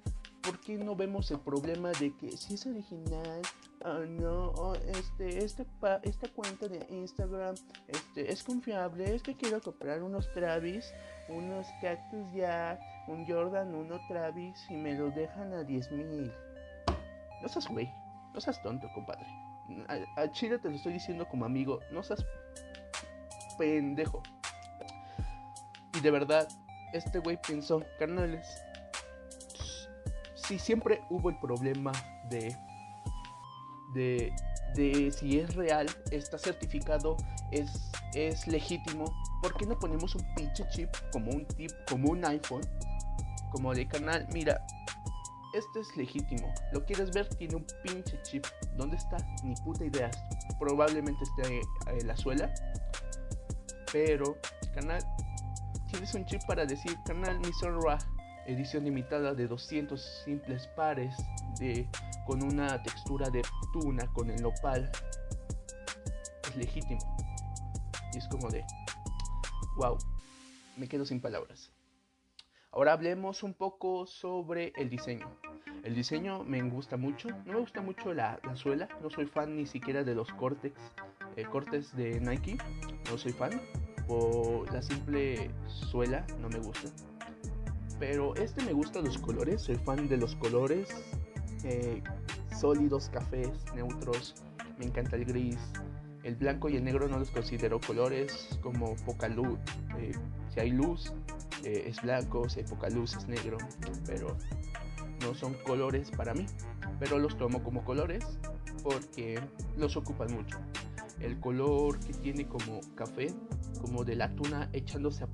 ¿por 0.45 0.61
qué 0.61 0.77
no 0.77 0.95
vemos 0.95 1.31
el 1.31 1.41
problema 1.41 1.91
de 1.93 2.15
que 2.17 2.37
si 2.37 2.55
es 2.55 2.67
original, 2.67 3.41
oh, 3.85 3.99
no, 4.01 4.51
oh, 4.51 4.75
este, 4.75 5.45
esta, 5.45 5.65
esta 6.03 6.29
cuenta 6.29 6.69
de 6.69 6.87
Instagram 6.91 7.55
este, 7.89 8.31
es 8.31 8.43
confiable? 8.45 9.15
Es 9.15 9.23
que 9.23 9.35
quiero 9.35 9.61
comprar 9.61 10.03
unos 10.03 10.31
Travis, 10.33 10.93
unos 11.29 11.67
Cactus 11.81 12.31
Jack, 12.33 12.81
un 13.09 13.27
Jordan, 13.27 13.75
uno 13.75 13.99
Travis 14.07 14.67
y 14.69 14.75
me 14.75 14.95
lo 14.95 15.11
dejan 15.11 15.53
a 15.55 15.65
10 15.65 15.91
mil. 15.93 16.33
No 17.43 17.49
seas 17.49 17.67
güey, 17.69 17.91
no 18.35 18.41
seas 18.41 18.63
tonto, 18.63 18.89
compadre. 18.95 19.27
A, 19.89 20.21
a 20.21 20.31
Chile 20.33 20.59
te 20.59 20.69
lo 20.69 20.77
estoy 20.77 20.93
diciendo 20.93 21.27
como 21.27 21.47
amigo, 21.47 21.81
no 21.91 22.03
seas 22.03 22.25
pendejo. 23.57 24.23
Y 25.95 26.01
de 26.01 26.11
verdad, 26.11 26.49
este 26.93 27.19
güey 27.21 27.39
pensó, 27.41 27.83
carnales, 27.99 28.63
si 30.47 30.59
siempre 30.59 31.03
hubo 31.11 31.31
el 31.31 31.39
problema 31.39 31.93
de, 32.29 32.57
de, 33.95 34.33
de 34.75 35.11
si 35.11 35.41
es 35.41 35.55
real, 35.55 35.87
está 36.11 36.39
certificado, 36.39 37.17
es, 37.51 37.91
es 38.15 38.47
legítimo, 38.47 39.05
¿por 39.43 39.57
qué 39.57 39.67
no 39.67 39.79
ponemos 39.79 40.15
un 40.15 40.35
pinche 40.35 40.65
chip 40.71 40.91
como 41.13 41.31
un 41.31 41.47
tip, 41.47 41.71
como 41.89 42.11
un 42.11 42.25
iPhone? 42.25 42.63
Como 43.51 43.73
de 43.73 43.87
canal, 43.87 44.27
mira, 44.33 44.67
este 45.55 45.81
es 45.81 45.97
legítimo. 45.97 46.53
¿Lo 46.73 46.85
quieres 46.85 47.13
ver? 47.13 47.29
Tiene 47.37 47.55
un 47.55 47.67
pinche 47.85 48.21
chip. 48.23 48.45
¿Dónde 48.77 48.97
está? 48.97 49.17
Ni 49.45 49.55
puta 49.55 49.85
idea. 49.85 50.11
Probablemente 50.59 51.23
esté 51.23 51.61
en 51.87 52.07
la 52.09 52.17
suela. 52.17 52.53
Pero, 53.93 54.37
canal, 54.75 54.99
tienes 55.93 56.13
un 56.15 56.27
chip 56.27 56.45
para 56.49 56.67
decir, 56.67 56.99
canal, 57.05 57.39
mi 57.39 57.53
edición 58.47 58.85
limitada 58.85 59.35
de 59.35 59.47
200 59.47 60.01
simples 60.25 60.67
pares 60.77 61.15
de, 61.59 61.89
con 62.27 62.43
una 62.43 62.83
textura 62.83 63.31
de 63.31 63.43
tuna 63.73 64.07
con 64.13 64.31
el 64.31 64.43
nopal 64.43 64.91
es 66.49 66.57
legítimo. 66.57 67.17
Y 68.13 68.19
es 68.19 68.29
como 68.29 68.49
de, 68.51 68.65
wow, 69.77 69.99
me 70.77 70.89
quedo 70.89 71.05
sin 71.05 71.21
palabras. 71.21 71.73
Ahora 72.73 72.93
hablemos 72.93 73.43
un 73.43 73.55
poco 73.55 74.07
sobre 74.07 74.73
el 74.77 74.91
diseño. 74.91 75.31
El 75.85 75.95
diseño 75.95 76.43
me 76.45 76.63
gusta 76.63 76.97
mucho. 76.97 77.29
No 77.45 77.53
me 77.53 77.61
gusta 77.61 77.83
mucho 77.83 78.13
la, 78.15 78.41
suela. 78.55 78.89
No 79.01 79.11
soy 79.11 79.27
fan 79.27 79.57
ni 79.57 79.67
siquiera 79.67 80.03
de 80.03 80.15
los 80.15 80.33
cortes, 80.33 80.73
eh, 81.37 81.45
cortes 81.45 81.95
de 81.95 82.19
Nike. 82.21 82.59
No 83.11 83.19
soy 83.19 83.33
fan. 83.33 83.61
Por 84.09 84.73
la 84.73 84.83
simple 84.83 85.51
suela 85.67 86.27
no 86.41 86.49
me 86.49 86.59
gusta. 86.59 86.91
Pero 87.99 88.35
este 88.37 88.63
me 88.65 88.73
gusta 88.73 89.01
los 89.01 89.19
colores, 89.19 89.63
soy 89.63 89.77
fan 89.77 90.09
de 90.09 90.17
los 90.17 90.35
colores. 90.37 90.89
Eh, 91.65 92.03
sólidos, 92.59 93.09
cafés, 93.11 93.51
neutros. 93.75 94.35
Me 94.79 94.87
encanta 94.87 95.17
el 95.17 95.25
gris. 95.25 95.59
El 96.23 96.37
blanco 96.37 96.69
y 96.69 96.77
el 96.77 96.85
negro 96.85 97.07
no 97.09 97.19
los 97.19 97.31
considero 97.31 97.81
colores 97.81 98.59
como 98.63 98.97
poca 99.05 99.29
luz. 99.29 99.59
Eh, 99.99 100.13
si 100.53 100.61
hay 100.61 100.71
luz 100.71 101.13
eh, 101.65 101.85
es 101.87 102.01
blanco, 102.03 102.49
si 102.49 102.61
hay 102.61 102.67
poca 102.67 102.89
luz 102.89 103.15
es 103.17 103.29
negro. 103.29 103.59
Pero 104.07 104.37
no 105.21 105.35
son 105.35 105.55
colores 105.67 106.11
para 106.11 106.35
mí. 106.35 106.47
Pero 106.99 107.19
los 107.19 107.37
tomo 107.37 107.63
como 107.63 107.85
colores 107.85 108.25
porque 108.83 109.41
los 109.77 109.97
ocupan 109.97 110.33
mucho. 110.33 110.59
El 111.21 111.41
color 111.41 111.99
que 112.01 112.13
tiene 112.13 112.47
como 112.47 112.81
café, 112.95 113.33
como 113.81 114.05
de 114.05 114.17
la 114.17 114.35
tuna 114.35 114.69
echándose 114.73 115.25
a, 115.25 115.29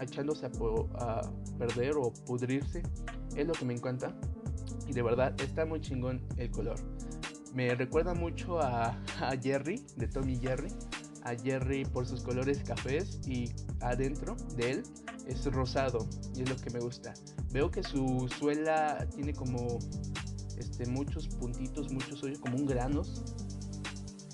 echándose 0.00 0.46
a, 0.46 1.22
perder 1.58 1.96
o 1.96 2.12
pudrirse. 2.26 2.82
Es 3.36 3.46
lo 3.46 3.52
que 3.52 3.64
me 3.64 3.74
encanta. 3.74 4.14
Y 4.86 4.92
de 4.92 5.02
verdad 5.02 5.38
está 5.40 5.64
muy 5.64 5.80
chingón 5.80 6.20
el 6.36 6.50
color. 6.50 6.76
Me 7.54 7.74
recuerda 7.74 8.14
mucho 8.14 8.60
a, 8.62 8.96
Jerry, 9.42 9.84
de 9.96 10.08
Tommy 10.08 10.36
Jerry. 10.36 10.72
A 11.22 11.34
Jerry 11.34 11.84
por 11.84 12.06
sus 12.06 12.22
colores 12.22 12.62
cafés 12.64 13.20
y 13.26 13.52
adentro 13.80 14.36
de 14.56 14.70
él 14.70 14.82
es 15.26 15.44
rosado 15.52 16.08
y 16.34 16.42
es 16.42 16.48
lo 16.48 16.56
que 16.56 16.70
me 16.70 16.80
gusta. 16.80 17.12
Veo 17.52 17.70
que 17.70 17.82
su 17.82 18.26
suela 18.38 19.06
tiene 19.14 19.34
como 19.34 19.78
este, 20.56 20.86
muchos 20.86 21.28
puntitos, 21.28 21.92
muchos 21.92 22.22
hoyos, 22.22 22.38
como 22.38 22.56
un 22.56 22.66
granos. 22.66 23.22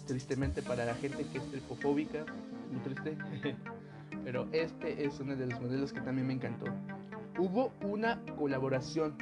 Tristemente 0.06 0.62
para 0.62 0.84
la 0.84 0.94
gente 0.94 1.24
que 1.24 1.38
es 1.38 1.50
tripofóbica, 1.50 2.24
muy 2.70 2.80
triste. 2.82 3.18
pero 4.26 4.48
este 4.50 5.04
es 5.04 5.20
uno 5.20 5.36
de 5.36 5.46
los 5.46 5.60
modelos 5.60 5.92
que 5.92 6.00
también 6.00 6.26
me 6.26 6.32
encantó. 6.32 6.66
Hubo 7.38 7.72
una 7.82 8.20
colaboración 8.36 9.16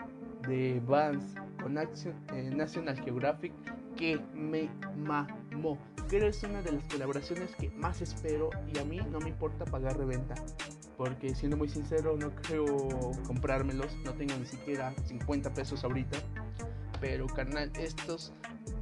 de 0.48 0.80
Vans 0.86 1.34
con 1.62 1.76
eh, 1.76 2.50
National 2.56 2.98
Geographic 2.98 3.52
que 3.96 4.18
me 4.32 4.70
mamó. 4.96 5.76
Creo 6.08 6.28
es 6.28 6.42
una 6.42 6.62
de 6.62 6.72
las 6.72 6.84
colaboraciones 6.84 7.54
que 7.56 7.68
más 7.72 8.00
espero 8.00 8.48
y 8.74 8.78
a 8.78 8.84
mí 8.86 8.98
no 9.10 9.20
me 9.20 9.28
importa 9.28 9.66
pagar 9.66 9.98
reventa. 9.98 10.36
Porque 10.96 11.34
siendo 11.34 11.58
muy 11.58 11.68
sincero 11.68 12.16
no 12.18 12.34
creo 12.36 12.66
comprármelos, 13.26 13.94
no 14.06 14.14
tengo 14.14 14.34
ni 14.38 14.46
siquiera 14.46 14.94
50 15.04 15.52
pesos 15.52 15.84
ahorita. 15.84 16.16
Pero 17.02 17.26
carnal, 17.26 17.70
estos 17.78 18.32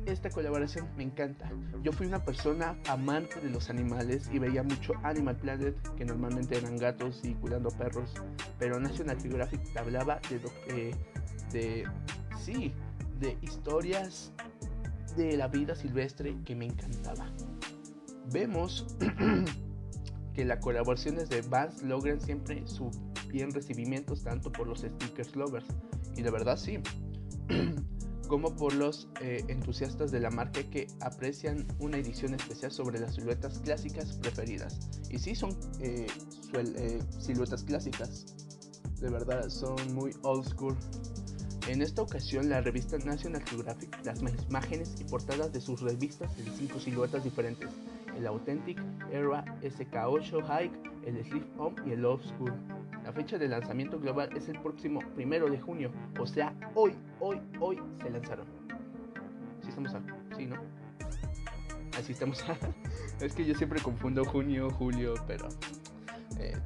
esta 0.07 0.31
colaboración 0.31 0.89
me 0.97 1.05
encanta. 1.05 1.51
Yo 1.83 1.93
fui 1.93 2.07
una 2.07 2.25
persona 2.25 2.77
amante 2.89 3.41
de 3.41 3.51
los 3.51 3.71
animales 3.71 4.29
y 4.33 4.39
veía 4.39 4.63
mucho 4.63 4.95
Animal 5.03 5.37
Planet, 5.37 5.77
que 5.97 6.05
normalmente 6.05 6.57
eran 6.57 6.77
gatos 6.77 7.21
y 7.25 7.35
cuidando 7.35 7.71
perros, 7.71 8.11
pero 8.59 8.81
National 8.81 9.21
Geographic 9.21 9.61
hablaba 9.77 10.21
de, 10.29 10.41
eh, 10.69 10.95
de 11.53 11.85
sí, 12.39 12.73
de 13.21 13.39
historias 13.43 14.33
de 15.17 15.37
la 15.37 15.49
vida 15.49 15.75
silvestre 15.75 16.37
que 16.45 16.55
me 16.55 16.67
encantaba. 16.67 17.31
Vemos 18.33 18.87
que 20.35 20.45
las 20.45 20.59
colaboraciones 20.61 21.29
de 21.29 21.43
Vans 21.43 21.83
logran 21.83 22.21
siempre 22.21 22.67
su 22.67 22.91
bien 23.29 23.51
recibimientos 23.53 24.23
tanto 24.23 24.53
por 24.53 24.67
los 24.67 24.81
stickers 24.81 25.35
lovers 25.37 25.67
y 26.17 26.23
de 26.23 26.31
verdad 26.31 26.57
sí. 26.57 26.81
como 28.33 28.57
por 28.57 28.73
los 28.73 29.09
eh, 29.21 29.45
entusiastas 29.49 30.11
de 30.11 30.19
la 30.19 30.31
marca 30.31 30.62
que 30.62 30.87
aprecian 31.03 31.67
una 31.81 31.99
edición 31.99 32.33
especial 32.33 32.73
sobre 32.73 32.99
las 32.99 33.17
siluetas 33.17 33.59
clásicas 33.59 34.15
preferidas. 34.23 34.89
Y 35.11 35.19
sí, 35.19 35.35
son 35.35 35.55
eh, 35.81 36.07
eh, 36.55 36.99
siluetas 37.19 37.62
clásicas. 37.62 38.25
De 39.03 39.11
verdad, 39.11 39.51
son 39.51 39.77
muy 39.93 40.12
old 40.23 40.49
school. 40.49 40.75
En 41.69 41.83
esta 41.83 42.01
ocasión, 42.01 42.49
la 42.49 42.62
revista 42.62 42.97
National 42.97 43.45
Geographic 43.45 44.03
las 44.03 44.23
imágenes 44.49 44.95
y 44.99 45.05
portadas 45.05 45.53
de 45.53 45.61
sus 45.61 45.83
revistas 45.83 46.31
en 46.39 46.51
cinco 46.57 46.81
siluetas 46.81 47.25
diferentes: 47.25 47.69
el 48.17 48.27
Authentic, 48.27 48.81
Era, 49.11 49.45
SK8 49.61 50.43
Hike, 50.43 50.91
el 51.05 51.23
Sleep 51.23 51.61
Home 51.61 51.77
y 51.85 51.91
el 51.91 52.03
Old 52.07 52.25
School. 52.25 52.55
La 53.05 53.13
fecha 53.13 53.37
de 53.37 53.49
lanzamiento 53.49 53.99
global 53.99 54.31
es 54.37 54.49
el 54.49 54.61
próximo 54.61 55.01
primero 55.15 55.51
de 55.51 55.61
junio, 55.61 55.91
o 56.19 56.27
sea, 56.27 56.55
hoy, 56.75 56.95
hoy, 57.21 57.41
hoy 57.59 57.81
se 58.03 58.11
lanzaron. 58.11 58.47
Sí 59.63 59.69
estamos 59.69 59.95
a, 59.95 60.03
sí, 60.37 60.47
¿no? 60.47 60.57
Así 61.99 62.13
estamos. 62.13 62.45
es 63.21 63.35
que 63.35 63.45
yo 63.45 63.55
siempre 63.55 63.81
confundo 63.81 64.25
junio, 64.25 64.71
julio, 64.71 65.15
pero 65.27 65.49
eh, 66.39 66.57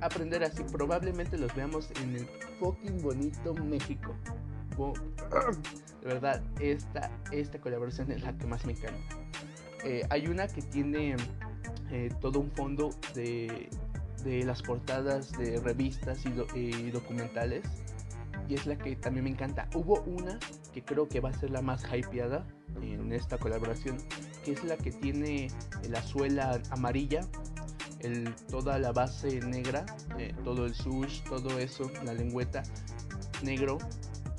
aprender 0.00 0.44
así. 0.44 0.62
Probablemente 0.72 1.36
los 1.36 1.54
veamos 1.54 1.90
en 2.02 2.16
el 2.16 2.26
fucking 2.58 3.02
bonito 3.02 3.54
México. 3.54 4.14
De 6.02 6.06
verdad, 6.06 6.42
esta, 6.60 7.10
esta 7.32 7.58
colaboración 7.58 8.12
es 8.12 8.22
la 8.22 8.36
que 8.36 8.46
más 8.46 8.64
me 8.64 8.72
encanta. 8.72 9.16
Eh, 9.84 10.02
hay 10.10 10.26
una 10.28 10.46
que 10.46 10.62
tiene 10.62 11.16
eh, 11.90 12.10
todo 12.20 12.40
un 12.40 12.50
fondo 12.50 12.90
de 13.14 13.68
de 14.26 14.44
las 14.44 14.60
portadas 14.60 15.30
de 15.38 15.60
revistas 15.60 16.24
y, 16.26 16.90
documentales. 16.90 17.64
Y 18.48 18.54
es 18.54 18.66
la 18.66 18.76
que 18.76 18.96
también 18.96 19.24
me 19.24 19.30
encanta. 19.30 19.68
Hubo 19.74 20.02
una 20.02 20.38
que 20.74 20.82
creo 20.82 21.08
que 21.08 21.20
va 21.20 21.30
a 21.30 21.32
ser 21.32 21.50
la 21.50 21.62
más 21.62 21.84
hypeada 21.84 22.44
en 22.82 23.12
esta 23.12 23.38
colaboración, 23.38 23.98
que 24.44 24.52
es 24.52 24.64
la 24.64 24.76
que 24.76 24.90
tiene 24.90 25.48
la 25.88 26.02
suela 26.02 26.60
amarilla, 26.70 27.20
el, 28.00 28.34
toda 28.50 28.78
la 28.78 28.92
base 28.92 29.40
negra, 29.40 29.86
eh, 30.18 30.34
todo 30.44 30.66
el 30.66 30.74
sush, 30.74 31.22
todo 31.22 31.58
eso, 31.58 31.90
la 32.04 32.12
lengüeta 32.12 32.62
negro. 33.42 33.78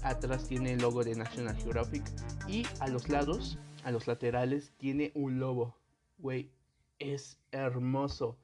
Atrás 0.03 0.47
tiene 0.47 0.73
el 0.73 0.81
logo 0.81 1.03
de 1.03 1.15
National 1.15 1.55
Geographic 1.57 2.03
y 2.47 2.65
a 2.79 2.87
los 2.87 3.09
lados, 3.09 3.57
a 3.83 3.91
los 3.91 4.07
laterales, 4.07 4.73
tiene 4.77 5.11
un 5.15 5.39
lobo. 5.39 5.75
Güey, 6.19 6.51
es 6.99 7.39
hermoso 7.51 8.37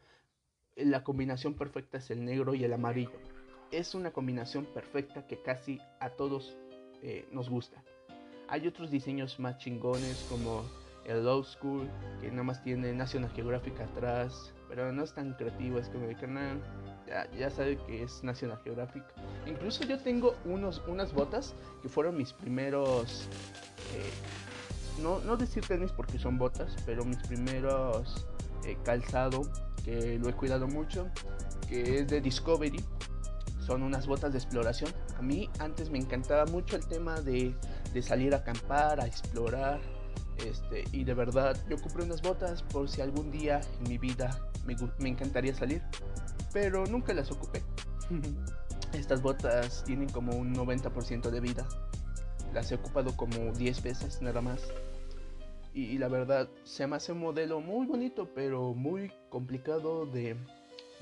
la 0.75 1.03
combinación 1.03 1.53
perfecta 1.53 1.97
es 1.97 2.09
el 2.11 2.25
negro 2.25 2.53
y 2.53 2.63
el 2.63 2.73
amarillo. 2.73 3.19
Es 3.71 3.95
una 3.95 4.11
combinación 4.11 4.65
perfecta 4.65 5.25
que 5.27 5.41
casi 5.41 5.79
a 5.99 6.09
todos 6.09 6.57
eh, 7.01 7.27
nos 7.31 7.49
gusta. 7.49 7.83
Hay 8.47 8.67
otros 8.67 8.91
diseños 8.91 9.39
más 9.39 9.57
chingones 9.57 10.25
como 10.29 10.63
el 11.05 11.27
Old 11.27 11.45
School, 11.45 11.89
que 12.21 12.29
nada 12.29 12.43
más 12.43 12.63
tiene 12.63 12.93
National 12.93 13.29
Geographic 13.31 13.79
atrás, 13.79 14.53
pero 14.69 14.91
no 14.91 15.03
es 15.03 15.13
tan 15.13 15.33
creativo, 15.33 15.79
es 15.79 15.89
como 15.89 16.05
el 16.05 16.17
canal. 16.17 16.61
Ya, 17.07 17.29
ya 17.31 17.49
sabe 17.49 17.77
que 17.85 18.03
es 18.03 18.23
National 18.23 18.59
Geographic. 18.63 19.03
Incluso 19.45 19.83
yo 19.83 19.99
tengo 19.99 20.35
unos, 20.45 20.81
unas 20.87 21.13
botas 21.13 21.53
que 21.81 21.89
fueron 21.89 22.17
mis 22.17 22.31
primeros. 22.31 23.27
Eh, 23.95 25.01
no, 25.01 25.19
no 25.19 25.35
decir 25.35 25.65
tenis 25.65 25.91
porque 25.91 26.19
son 26.19 26.37
botas, 26.37 26.75
pero 26.85 27.03
mis 27.03 27.17
primeros 27.27 28.25
eh, 28.65 28.77
calzado 28.85 29.41
que 29.83 30.17
lo 30.19 30.29
he 30.29 30.33
cuidado 30.33 30.67
mucho, 30.67 31.09
que 31.67 31.99
es 31.99 32.07
de 32.07 32.21
Discovery. 32.21 32.83
Son 33.65 33.83
unas 33.83 34.07
botas 34.07 34.31
de 34.31 34.39
exploración. 34.39 34.91
A 35.17 35.21
mí 35.21 35.49
antes 35.59 35.89
me 35.89 35.97
encantaba 35.97 36.45
mucho 36.45 36.75
el 36.75 36.85
tema 36.85 37.21
de, 37.21 37.55
de 37.93 38.01
salir 38.01 38.33
a 38.33 38.37
acampar, 38.37 38.99
a 38.99 39.05
explorar. 39.05 39.79
Este, 40.37 40.83
y 40.91 41.03
de 41.03 41.13
verdad, 41.13 41.57
yo 41.69 41.77
compré 41.77 42.03
unas 42.03 42.21
botas 42.21 42.63
por 42.63 42.89
si 42.89 43.01
algún 43.01 43.31
día 43.31 43.61
en 43.79 43.89
mi 43.89 43.97
vida 43.97 44.49
me, 44.65 44.75
me 44.97 45.09
encantaría 45.09 45.53
salir, 45.53 45.81
pero 46.51 46.85
nunca 46.85 47.13
las 47.13 47.31
ocupé. 47.31 47.63
Estas 48.93 49.21
botas 49.21 49.83
tienen 49.85 50.09
como 50.09 50.35
un 50.35 50.53
90% 50.53 51.29
de 51.29 51.39
vida. 51.39 51.67
Las 52.53 52.71
he 52.71 52.75
ocupado 52.75 53.15
como 53.15 53.51
10 53.53 53.81
veces 53.81 54.21
nada 54.21 54.41
más. 54.41 54.61
Y, 55.73 55.97
la 55.97 56.07
verdad, 56.07 56.49
se 56.63 56.85
me 56.85 56.97
hace 56.97 57.13
un 57.13 57.19
modelo 57.19 57.59
muy 57.59 57.87
bonito, 57.87 58.29
pero 58.35 58.75
muy 58.75 59.11
complicado 59.29 60.05
de, 60.05 60.35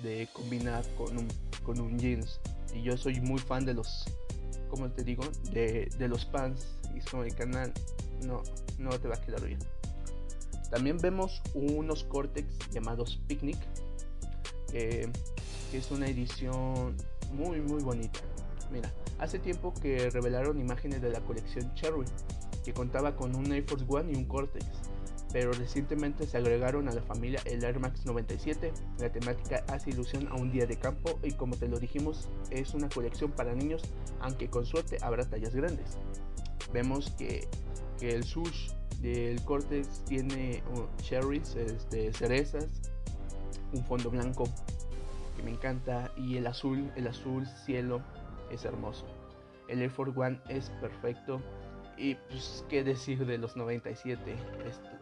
de 0.02 0.30
combinar 0.32 0.86
con 0.98 1.18
un, 1.18 1.28
con 1.64 1.80
un 1.82 2.00
jeans. 2.00 2.40
Y 2.74 2.82
yo 2.82 2.96
soy 2.96 3.20
muy 3.20 3.40
fan 3.40 3.66
de 3.66 3.74
los, 3.74 4.06
como 4.70 4.90
te 4.90 5.04
digo, 5.04 5.24
de, 5.52 5.90
de 5.98 6.08
los 6.08 6.24
pants. 6.26 6.80
Y 6.96 7.02
son 7.02 7.26
el 7.26 7.36
canal, 7.36 7.74
no, 8.26 8.44
no 8.78 8.98
te 8.98 9.10
va 9.10 9.16
a 9.16 9.22
quedar 9.22 9.46
bien. 9.46 9.60
También 10.70 10.98
vemos 10.98 11.42
unos 11.54 12.06
Cortex 12.06 12.48
llamados 12.72 13.20
Picnic, 13.28 13.58
que 14.72 15.12
es 15.74 15.92
una 15.92 16.08
edición 16.08 16.96
muy 17.34 17.60
muy 17.60 17.84
bonita. 17.84 18.20
Mira, 18.72 18.90
hace 19.20 19.38
tiempo 19.38 19.74
que 19.82 20.10
revelaron 20.10 20.60
imágenes 20.60 21.02
de 21.02 21.10
la 21.10 21.20
colección 21.20 21.74
Cherry, 21.76 22.06
que 22.64 22.74
contaba 22.74 23.16
con 23.16 23.36
un 23.36 23.52
Air 23.52 23.64
Force 23.64 23.86
One 23.88 24.12
y 24.12 24.16
un 24.16 24.26
Cortex, 24.26 24.66
pero 25.32 25.52
recientemente 25.54 26.28
se 26.28 26.38
agregaron 26.38 26.90
a 26.90 26.94
la 26.94 27.02
familia 27.02 27.42
el 27.46 27.64
Air 27.64 27.80
Max 27.80 28.06
97. 28.06 28.74
La 29.00 29.12
temática 29.12 29.64
hace 29.68 29.92
ilusión 29.92 30.28
a 30.28 30.36
un 30.36 30.52
día 30.52 30.66
de 30.66 30.78
campo 30.78 31.20
y 31.24 31.32
como 31.32 31.56
te 31.56 31.68
lo 31.68 31.80
dijimos, 31.80 32.30
es 32.50 32.74
una 32.74 32.90
colección 32.90 33.32
para 33.32 33.56
niños, 33.56 33.82
aunque 34.20 34.50
con 34.50 34.66
suerte 34.66 34.98
habrá 35.02 35.30
tallas 35.30 35.56
grandes. 35.56 35.98
Vemos 36.74 37.12
que, 37.12 37.48
el 38.02 38.24
sush 38.24 38.72
del 39.00 39.44
Cortex 39.44 40.04
tiene 40.06 40.64
cherries, 41.04 41.56
este, 41.56 42.12
cerezas, 42.14 42.68
un 43.74 43.86
fondo 43.86 44.10
blanco 44.10 44.46
que 45.36 45.44
me 45.44 45.52
encanta 45.52 46.12
y 46.18 46.38
el 46.38 46.48
azul, 46.48 46.92
el 46.96 47.08
azul 47.08 47.46
cielo 47.66 48.02
es 48.50 48.66
hermoso. 48.66 49.06
El 49.68 49.82
Air 49.82 49.92
Force 49.92 50.20
One 50.20 50.40
es 50.50 50.72
perfecto 50.82 51.42
y 52.02 52.16
pues 52.16 52.66
qué 52.68 52.84
decir 52.84 53.28
de 53.28 53.38
los 53.38 53.56
97, 53.56 54.36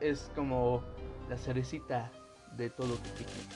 es, 0.02 0.32
como 0.36 0.84
la 1.30 1.38
cerecita 1.38 2.12
de 2.58 2.70
todo 2.70 2.96
picnic. 3.18 3.48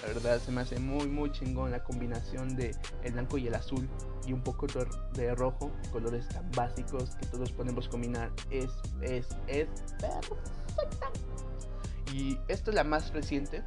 La 0.00 0.08
verdad 0.08 0.40
se 0.40 0.50
me 0.50 0.62
hace 0.62 0.78
muy 0.78 1.06
muy 1.06 1.30
chingón 1.30 1.70
la 1.70 1.84
combinación 1.84 2.56
de 2.56 2.74
el 3.02 3.12
blanco 3.12 3.36
y 3.36 3.48
el 3.48 3.54
azul 3.54 3.86
y 4.26 4.32
un 4.32 4.42
poco 4.42 4.66
de 5.12 5.34
rojo, 5.34 5.70
colores 5.92 6.26
tan 6.28 6.50
básicos 6.52 7.14
que 7.16 7.26
todos 7.26 7.52
podemos 7.52 7.86
combinar. 7.88 8.30
Es, 8.50 8.70
es, 9.02 9.28
es 9.46 9.68
perfecta. 10.00 11.10
Y 12.14 12.38
esta 12.48 12.70
es 12.70 12.74
la 12.74 12.84
más 12.84 13.12
reciente, 13.12 13.62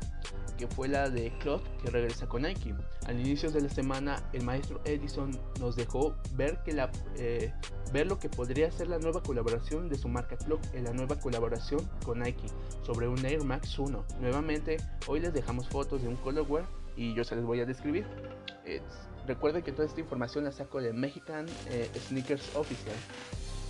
que 0.64 0.76
fue 0.76 0.88
la 0.88 1.10
de 1.10 1.30
Claude 1.40 1.62
que 1.82 1.90
regresa 1.90 2.26
con 2.26 2.44
Nike. 2.44 2.74
Al 3.06 3.20
inicio 3.20 3.52
de 3.52 3.60
la 3.60 3.68
semana, 3.68 4.24
el 4.32 4.44
maestro 4.44 4.80
Edison 4.86 5.38
nos 5.60 5.76
dejó 5.76 6.16
ver, 6.36 6.64
que 6.64 6.72
la, 6.72 6.90
eh, 7.18 7.54
ver 7.92 8.08
lo 8.08 8.18
que 8.18 8.30
podría 8.30 8.72
ser 8.72 8.88
la 8.88 8.98
nueva 8.98 9.22
colaboración 9.22 9.90
de 9.90 9.98
su 9.98 10.08
marca 10.08 10.38
Clock 10.38 10.62
en 10.74 10.86
la 10.86 10.94
nueva 10.94 11.20
colaboración 11.20 11.82
con 12.06 12.20
Nike 12.20 12.48
sobre 12.82 13.10
un 13.10 13.26
Air 13.26 13.44
Max 13.44 13.78
1. 13.78 14.06
Nuevamente, 14.22 14.78
hoy 15.08 15.20
les 15.20 15.34
dejamos 15.34 15.68
fotos 15.68 16.02
de 16.02 16.08
un 16.08 16.16
colorware 16.16 16.64
y 16.96 17.14
yo 17.14 17.26
se 17.26 17.36
les 17.36 17.44
voy 17.44 17.60
a 17.60 17.66
describir. 17.66 18.06
recuerden 19.28 19.64
que 19.64 19.74
toda 19.74 19.86
esta 19.86 20.00
información 20.00 20.46
la 20.46 20.54
saco 20.54 20.82
de 20.82 20.94
Mexican 20.94 21.46
eh, 21.68 21.90
Sneakers 22.08 22.56
Official 22.56 22.96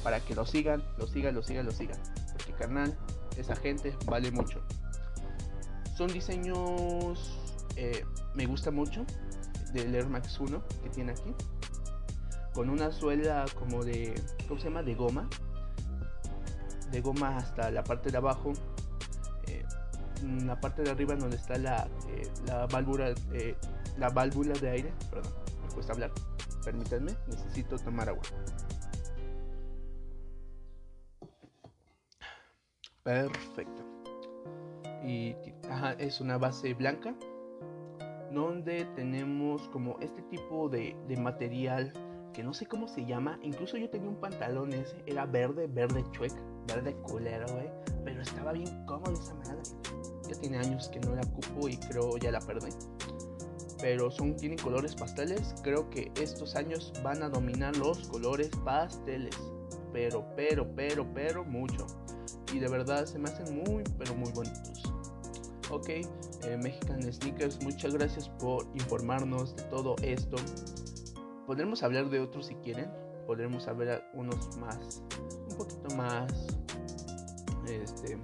para 0.04 0.20
que 0.20 0.36
lo 0.36 0.46
sigan, 0.46 0.84
lo 1.00 1.08
sigan, 1.08 1.34
lo 1.34 1.42
sigan, 1.42 1.66
lo 1.66 1.72
sigan. 1.72 1.98
Porque 2.34 2.54
carnal, 2.54 2.96
esa 3.36 3.56
gente 3.56 3.96
vale 4.06 4.30
mucho. 4.30 4.62
Son 5.96 6.08
diseños, 6.08 7.38
eh, 7.76 8.04
me 8.34 8.48
gusta 8.48 8.72
mucho, 8.72 9.06
del 9.74 9.94
Air 9.94 10.08
Max 10.08 10.40
1 10.40 10.64
que 10.82 10.90
tiene 10.90 11.12
aquí. 11.12 11.36
Con 12.54 12.70
una 12.70 12.92
suela 12.92 13.46
como 13.60 13.84
de, 13.84 14.20
¿cómo 14.48 14.60
se 14.60 14.70
llama? 14.70 14.82
De 14.82 14.96
goma. 14.96 15.30
De 16.92 17.02
goma 17.02 17.38
hasta 17.38 17.70
la 17.70 17.84
parte 17.84 18.10
de 18.10 18.18
abajo. 18.18 18.54
Eh, 19.48 19.64
la 20.46 20.60
parte 20.60 20.82
de 20.82 20.90
arriba 20.90 21.16
donde 21.16 21.38
está 21.38 21.58
la, 21.58 21.88
eh, 22.10 22.28
la 22.48 22.66
válvula, 22.66 23.14
la 23.98 24.10
válvula 24.10 24.54
de 24.56 24.70
aire. 24.70 24.94
Perdón, 25.12 25.34
me 25.62 25.74
cuesta 25.76 25.94
hablar. 25.94 26.12
Permítanme, 26.66 27.16
necesito 27.28 27.78
tomar 27.78 28.10
agua. 28.10 28.24
Perfecto 33.04 33.93
y 35.04 35.36
es 36.00 36.22
una 36.22 36.38
base 36.38 36.74
blanca 36.74 37.16
donde 38.34 38.86
tenemos 38.96 39.62
como 39.70 39.98
este 40.00 40.22
tipo 40.24 40.70
de, 40.70 40.96
material 41.20 41.94
que 42.34 42.44
no 42.44 42.54
sé 42.54 42.66
cómo 42.66 42.88
se 42.88 43.06
llama. 43.06 43.40
Incluso 43.44 43.78
yo 43.78 43.90
tenía 43.90 44.10
un 44.10 44.20
pantalón 44.20 44.74
ese, 44.74 44.96
era 45.06 45.26
verde, 45.26 45.68
verde 45.68 46.04
chuec, 46.12 46.34
verde 46.68 46.96
culero, 47.04 47.46
Pero 48.04 48.22
estaba 48.22 48.54
bien 48.54 48.86
cómodo 48.88 49.14
esa 49.14 49.36
madre. 49.36 49.62
Ya 50.28 50.40
tiene 50.40 50.58
años 50.58 50.90
que 50.90 51.00
no 51.02 51.16
la 51.16 51.22
ocupo 51.22 51.68
y 51.68 51.78
creo 51.78 52.18
ya 52.18 52.32
la 52.32 52.40
perdí. 52.40 52.72
Pero 53.80 54.10
son, 54.10 54.36
tienen 54.36 54.58
colores 54.58 54.96
pasteles. 54.96 55.54
Creo 55.62 55.90
que 55.90 56.12
estos 56.20 56.56
años 56.56 56.92
van 57.04 57.22
a 57.22 57.30
dominar 57.30 57.76
los 57.78 58.08
colores 58.08 58.50
pasteles. 58.64 59.36
Pero, 59.92 60.26
pero, 60.36 60.74
pero, 60.76 61.06
pero 61.14 61.44
mucho. 61.44 61.86
Y 62.52 62.60
de 62.60 62.68
verdad 62.68 63.06
se 63.06 63.20
me 63.20 63.30
hacen 63.30 63.64
muy, 63.64 63.84
pero 63.98 64.16
muy 64.16 64.32
bonitos. 64.32 64.73
Ok, 65.74 65.90
eh, 65.90 66.06
Mexican 66.62 67.02
Sneakers, 67.02 67.64
muchas 67.64 67.96
gracias 67.96 68.30
por 68.30 68.64
informarnos 68.76 69.56
de 69.56 69.64
todo 69.64 69.96
esto. 70.04 70.38
Podremos 71.48 71.82
hablar 71.82 72.12
de 72.12 72.20
otros 72.20 72.46
si 72.46 72.56
quieren. 72.58 72.92
Podremos 73.26 73.68
hablar 73.68 74.08
unos 74.14 74.56
más, 74.58 75.02
un 75.50 75.58
poquito 75.58 75.96
más, 75.96 76.32
este, 77.68 78.20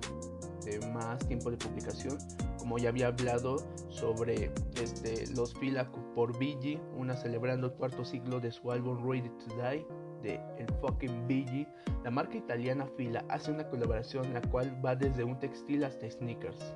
de 0.64 0.88
más 0.94 1.28
tiempo 1.28 1.50
de 1.50 1.58
publicación. 1.58 2.20
Como 2.60 2.78
ya 2.78 2.90
había 2.90 3.08
hablado 3.08 3.58
sobre 3.88 4.52
este, 4.80 5.26
los 5.36 5.56
Fila 5.56 5.92
por 6.14 6.38
Biggie, 6.38 6.80
una 6.96 7.16
celebrando 7.16 7.66
el 7.66 7.74
cuarto 7.74 8.06
siglo 8.06 8.40
de 8.40 8.52
su 8.52 8.72
álbum 8.72 9.04
Ready 9.04 9.30
to 9.30 9.56
Die 9.56 9.88
de 10.22 10.40
el 10.60 10.68
fucking 10.82 11.26
Biggie, 11.26 11.68
la 12.04 12.12
marca 12.12 12.38
italiana 12.38 12.86
Fila 12.96 13.26
hace 13.28 13.52
una 13.52 13.68
colaboración 13.68 14.36
la 14.36 14.42
cual 14.42 14.86
va 14.86 14.96
desde 14.96 15.24
un 15.24 15.40
textil 15.40 15.84
hasta 15.84 16.08
sneakers. 16.12 16.76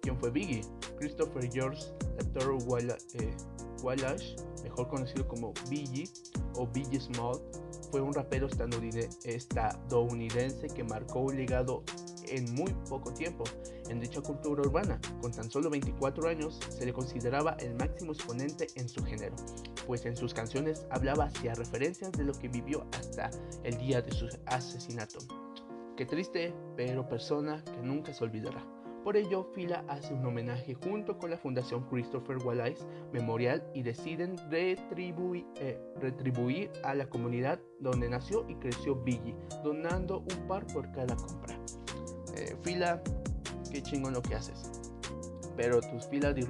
¿Quién 0.00 0.18
fue 0.18 0.30
Biggie? 0.30 0.62
Christopher 0.98 1.50
George 1.50 1.82
Latoro 2.18 2.58
eh, 2.58 3.34
Wallace, 3.82 4.36
mejor 4.62 4.88
conocido 4.88 5.26
como 5.26 5.52
Biggie 5.68 6.08
o 6.56 6.66
Biggie 6.66 7.00
Small, 7.00 7.40
fue 7.90 8.00
un 8.00 8.12
rapero 8.12 8.46
estadounidense 8.46 10.68
que 10.68 10.84
marcó 10.84 11.20
un 11.20 11.36
legado 11.36 11.82
en 12.28 12.54
muy 12.54 12.72
poco 12.88 13.12
tiempo 13.12 13.44
en 13.88 14.00
dicha 14.00 14.20
cultura 14.20 14.62
urbana. 14.62 15.00
Con 15.20 15.32
tan 15.32 15.50
solo 15.50 15.70
24 15.70 16.28
años 16.28 16.58
se 16.68 16.86
le 16.86 16.92
consideraba 16.92 17.56
el 17.60 17.74
máximo 17.74 18.12
exponente 18.12 18.68
en 18.76 18.88
su 18.88 19.04
género, 19.04 19.34
pues 19.86 20.04
en 20.06 20.16
sus 20.16 20.34
canciones 20.34 20.86
hablaba 20.90 21.26
hacia 21.26 21.54
referencias 21.54 22.12
de 22.12 22.24
lo 22.24 22.32
que 22.32 22.48
vivió 22.48 22.86
hasta 22.92 23.30
el 23.62 23.76
día 23.78 24.02
de 24.02 24.12
su 24.12 24.28
asesinato. 24.46 25.18
Qué 25.96 26.06
triste, 26.06 26.54
pero 26.76 27.08
persona 27.08 27.62
que 27.64 27.82
nunca 27.82 28.12
se 28.12 28.24
olvidará. 28.24 28.73
Por 29.04 29.18
ello, 29.18 29.44
Fila 29.54 29.84
hace 29.86 30.14
un 30.14 30.24
homenaje 30.24 30.74
junto 30.74 31.18
con 31.18 31.30
la 31.30 31.36
Fundación 31.36 31.86
Christopher 31.90 32.38
Wallace 32.38 32.82
Memorial 33.12 33.62
y 33.74 33.82
deciden 33.82 34.36
retribuir, 34.50 35.44
eh, 35.56 36.72
a 36.82 36.94
la 36.94 37.06
comunidad 37.06 37.60
donde 37.80 38.08
nació 38.08 38.48
y 38.48 38.54
creció 38.54 38.96
Biggie, 38.96 39.36
donando 39.62 40.20
un 40.20 40.48
par 40.48 40.66
por 40.68 40.90
cada 40.92 41.14
compra. 41.16 41.54
Eh, 42.34 42.56
Fila, 42.62 43.02
qué 43.70 43.82
chingón 43.82 44.14
lo 44.14 44.22
que 44.22 44.36
haces. 44.36 44.70
pero 45.54 45.80
tus 45.80 46.06
filas 46.06 46.34
de 46.34 46.44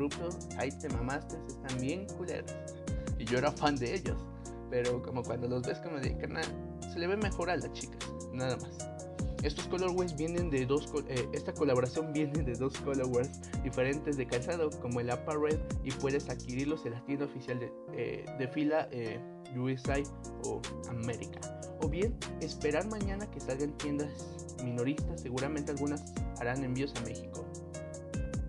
ahí 0.56 0.70
te 0.80 0.88
mamaste, 0.88 1.36
están 1.46 1.78
bien 1.78 2.06
culeras. 2.16 2.56
Y 3.18 3.24
yo 3.24 3.36
era 3.36 3.50
fan 3.50 3.76
de 3.76 3.96
ellos, 3.96 4.16
pero 4.70 5.02
como 5.02 5.22
cuando 5.22 5.46
los 5.46 5.62
ves 5.66 5.78
como 5.80 5.98
de 5.98 6.16
canal, 6.16 6.46
se 6.80 6.98
le 7.00 7.08
ve 7.08 7.16
mejor 7.16 7.50
a 7.50 7.56
las 7.56 7.70
chicas, 7.72 7.98
nada 8.32 8.56
más. 8.56 8.93
Estos 9.44 9.68
colorways 9.68 10.16
vienen 10.16 10.48
de 10.48 10.64
dos, 10.64 10.90
eh, 11.07 11.28
esta 11.35 11.52
colaboración 11.52 12.12
viene 12.14 12.42
de 12.42 12.54
dos 12.54 12.78
colorways 12.78 13.30
diferentes 13.62 14.16
de 14.16 14.26
calzado, 14.26 14.70
como 14.80 15.00
el 15.00 15.12
Upper 15.12 15.38
Red, 15.38 15.61
y 15.85 15.90
puedes 15.92 16.30
adquirirlos 16.30 16.87
en 16.87 16.92
la 16.92 17.04
tienda 17.04 17.26
oficial 17.26 17.61
de, 17.61 17.70
eh, 17.92 18.48
fila 18.52 18.88
eh, 18.90 19.20
USA 19.54 20.02
o 20.44 20.62
América. 20.88 21.40
O 21.83 21.88
bien 21.88 22.16
esperar 22.40 22.88
mañana 22.88 23.30
que 23.30 23.38
salgan 23.38 23.76
tiendas 23.76 24.57
minoristas, 24.64 25.20
seguramente 25.20 25.72
algunas 25.72 26.14
harán 26.40 26.64
envíos 26.64 26.94
a 26.96 27.00
México. 27.02 27.44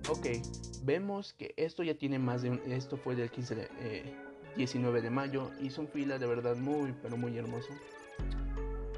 Ok, 0.07 0.27
vemos 0.83 1.33
que 1.33 1.53
esto 1.57 1.83
ya 1.83 1.95
tiene 1.95 2.19
más 2.19 2.41
de 2.41 2.51
un, 2.51 2.71
esto 2.71 2.95
fue 2.95 3.15
del 3.15 3.29
15 3.29 3.55
de, 3.55 4.13
19 4.55 5.01
de 5.01 5.09
mayo, 5.09 5.51
hizo 5.59 5.81
un 5.81 5.89
fila 5.89 6.17
de 6.17 6.27
verdad 6.27 6.55
muy 6.55 6.95
pero 7.01 7.17
muy 7.17 7.37
hermoso. 7.37 7.73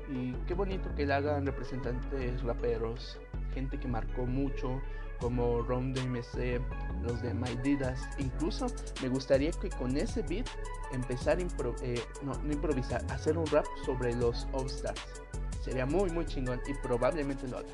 Y 0.09 0.33
qué 0.47 0.53
bonito 0.53 0.93
que 0.95 1.05
le 1.05 1.13
hagan 1.13 1.45
representantes 1.45 2.41
raperos, 2.43 3.19
gente 3.53 3.77
que 3.79 3.87
marcó 3.87 4.25
mucho, 4.25 4.81
como 5.19 5.61
Rom 5.61 5.93
de 5.93 6.01
MC, 6.01 6.61
los 7.03 7.21
de 7.21 7.33
My 7.33 7.55
Didas. 7.63 8.07
Incluso 8.17 8.67
me 9.01 9.09
gustaría 9.09 9.51
que 9.51 9.69
con 9.69 9.97
ese 9.97 10.21
beat 10.21 10.47
empezar 10.93 11.39
a 11.39 11.41
eh, 11.41 12.01
no, 12.21 12.33
improvisar, 12.51 13.03
hacer 13.09 13.37
un 13.37 13.45
rap 13.47 13.65
sobre 13.85 14.15
los 14.15 14.47
All 14.53 14.67
Stars. 14.67 15.23
Sería 15.61 15.85
muy, 15.85 16.09
muy 16.11 16.25
chingón 16.25 16.61
y 16.67 16.73
probablemente 16.75 17.47
lo 17.47 17.57
haga. 17.57 17.73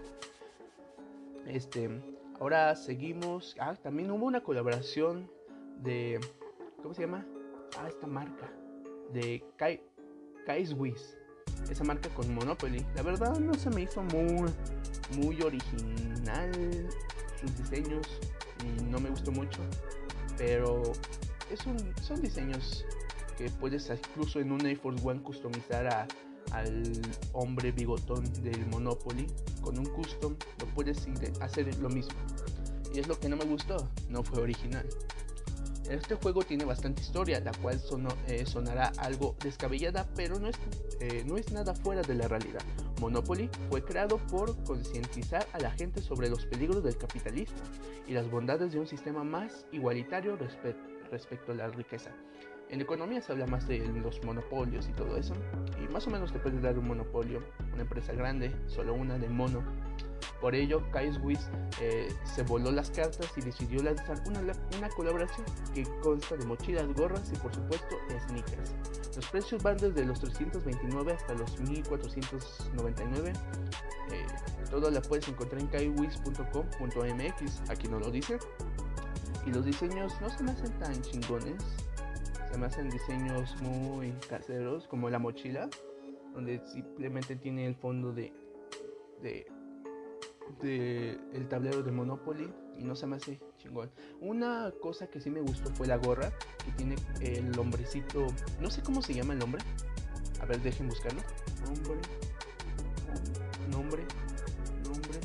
Este, 1.46 1.90
ahora 2.40 2.76
seguimos. 2.76 3.56
Ah, 3.60 3.76
también 3.76 4.10
hubo 4.10 4.26
una 4.26 4.42
colaboración 4.42 5.30
de. 5.84 6.20
¿Cómo 6.82 6.96
se 6.96 7.02
llama? 7.02 7.26
Ah, 7.78 7.88
esta 7.88 8.08
marca. 8.08 8.52
De 9.12 9.44
Kai, 9.58 9.84
Kai's 10.46 10.74
Wiz 10.74 11.16
esa 11.70 11.84
marca 11.84 12.10
con 12.10 12.34
Monopoly. 12.34 12.86
La 12.96 13.02
verdad 13.02 13.40
no 13.40 13.54
se 13.54 13.70
me 13.70 13.82
hizo 13.82 14.02
muy, 14.04 14.52
muy 15.18 15.42
original 15.42 16.52
sus 17.40 17.58
diseños 17.58 18.08
y 18.64 18.84
no 18.84 19.00
me 19.00 19.10
gustó 19.10 19.32
mucho. 19.32 19.62
Pero 20.38 20.84
es 21.52 21.66
un, 21.66 21.78
son 22.02 22.22
diseños 22.22 22.86
que 23.38 23.50
puedes 23.50 23.90
incluso 23.90 24.40
en 24.40 24.52
un 24.52 24.66
Air 24.66 24.78
Force 24.78 25.02
One 25.08 25.22
customizar 25.22 25.88
a, 25.88 26.08
al 26.52 26.92
hombre 27.34 27.72
bigotón 27.72 28.24
del 28.44 28.66
Monopoly 28.68 29.28
con 29.62 29.78
un 29.78 29.86
custom 29.86 30.36
lo 30.60 30.68
puedes 30.74 31.08
hacer 31.42 31.76
lo 31.78 31.90
mismo 31.90 32.14
y 32.94 33.00
es 33.00 33.08
lo 33.08 33.20
que 33.20 33.30
no 33.30 33.38
me 33.38 33.46
gustó 33.46 33.90
no 34.10 34.24
fue 34.24 34.42
original 34.42 34.86
este 35.90 36.16
juego 36.16 36.44
tiene 36.44 36.66
bastante 36.66 37.02
historia, 37.02 37.40
la 37.40 37.52
cual 37.52 37.82
eh, 38.28 38.46
sonará 38.46 38.92
algo 38.98 39.36
descabellada, 39.44 40.08
pero 40.16 40.40
no 40.40 40.48
es, 40.48 40.58
eh, 41.00 41.24
no 41.26 41.38
es 41.38 41.52
nada 41.52 41.74
fuera 41.74 42.02
de 42.02 42.16
la 42.16 42.28
realidad. 42.28 42.62
Monopoly 43.02 43.50
fue 43.70 43.84
creado 43.84 44.18
por 44.18 44.56
concientizar 44.64 45.46
a 45.54 45.60
la 45.60 45.72
gente 45.72 46.02
sobre 46.02 46.30
los 46.30 46.46
peligros 46.46 46.84
del 46.84 46.98
capitalismo 46.98 47.58
y 48.08 48.14
las 48.14 48.30
bondades 48.30 48.72
de 48.72 48.80
un 48.80 48.88
sistema 48.88 49.24
más 49.24 49.66
igualitario 49.72 50.38
respecto 50.38 51.52
a 51.52 51.56
la 51.56 51.68
riqueza. 51.68 52.12
En 52.70 52.82
economía 52.82 53.22
se 53.22 53.32
habla 53.32 53.46
más 53.46 53.68
de 53.68 53.80
los 53.80 54.24
monopolios 54.24 54.88
y 54.88 54.94
todo 54.94 55.18
eso, 55.18 55.34
y 55.84 55.92
más 55.92 56.08
o 56.08 56.10
menos 56.10 56.32
te 56.32 56.40
puedes 56.40 56.62
dar 56.62 56.80
un 56.80 56.88
monopolio, 56.88 57.44
una 57.72 57.84
empresa 57.84 58.14
grande, 58.14 58.52
solo 58.68 58.94
una 58.94 59.20
de 59.20 59.30
mono 59.30 59.64
por 60.42 60.56
ello, 60.56 60.82
Kai 60.92 61.12
eh, 61.82 62.14
se 62.24 62.44
voló 62.44 62.72
las 62.72 62.92
cartas 62.92 63.32
y 63.38 63.42
decidió 63.42 63.84
lanzar 63.84 64.22
una, 64.28 64.42
una, 64.78 64.90
colaboración 64.90 65.46
que 65.74 65.84
consta 66.02 66.36
de 66.36 66.46
mochilas, 66.46 66.88
gorras 66.94 67.32
y 67.34 67.38
por 67.38 67.54
supuesto 67.54 67.96
sneakers. 68.28 68.74
Los 69.16 69.30
precios 69.30 69.64
van 69.64 69.78
desde 69.78 70.06
los 70.06 70.20
329 70.20 71.14
hasta 71.14 71.34
los 71.34 71.60
1499. 71.60 73.34
Eh, 74.12 74.26
todo 74.70 74.90
la 74.90 75.02
puedes 75.02 75.28
encontrar 75.28 75.62
en 75.62 75.68
kaiwiz.com.mx, 75.68 77.70
aquí 77.70 77.88
no 77.88 78.00
lo 78.00 78.12
dice. 78.12 78.38
Y 79.46 79.52
los 79.52 79.66
diseños 79.66 80.14
no 80.22 80.30
se 80.30 80.44
me 80.44 80.52
hacen 80.52 80.72
tan 80.80 81.02
chingones, 81.02 81.62
se 82.52 82.58
me 82.58 82.66
hacen 82.66 82.90
diseños 82.90 83.56
muy 83.62 84.12
caseros, 84.30 84.88
como 84.88 85.10
la 85.10 85.20
mochila, 85.20 85.70
donde 86.34 86.62
simplemente 86.66 87.36
tiene 87.36 87.68
el 87.68 87.76
fondo 87.76 88.14
de, 88.14 88.34
de 89.22 89.46
de 90.62 91.20
el 91.34 91.48
tablero 91.48 91.84
de 91.84 91.92
Monopoly 91.92 92.54
y 92.78 92.84
no 92.84 92.96
se 92.96 93.08
me 93.08 93.18
hace 93.18 93.40
chingón. 93.58 93.92
Una 94.22 94.74
cosa 94.82 95.08
que 95.08 95.22
sí 95.22 95.30
me 95.30 95.42
gustó 95.42 95.70
fue 95.76 95.88
la 95.88 95.98
gorra 95.98 96.32
que 96.64 96.72
tiene 96.72 96.96
el 97.22 97.58
hombrecito, 97.58 98.28
no 98.60 98.70
sé 98.70 98.82
cómo 98.82 99.02
se 99.02 99.14
llama 99.14 99.34
el 99.34 99.40
nombre. 99.40 99.64
A 100.42 100.46
ver, 100.46 100.62
dejen 100.62 100.88
buscarlo. 100.88 101.22
Nombre, 101.66 102.02
nombre, 103.72 104.06
nombre 104.84 105.20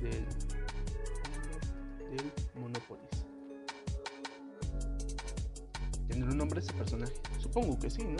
del, 0.00 0.24
del 2.10 2.32
Monopolis. 2.60 3.04
¿Tiene 6.08 6.24
un 6.24 6.36
nombre 6.36 6.60
ese 6.60 6.72
personaje? 6.72 7.12
Supongo 7.38 7.78
que 7.78 7.90
sí, 7.90 8.04
¿no? 8.04 8.18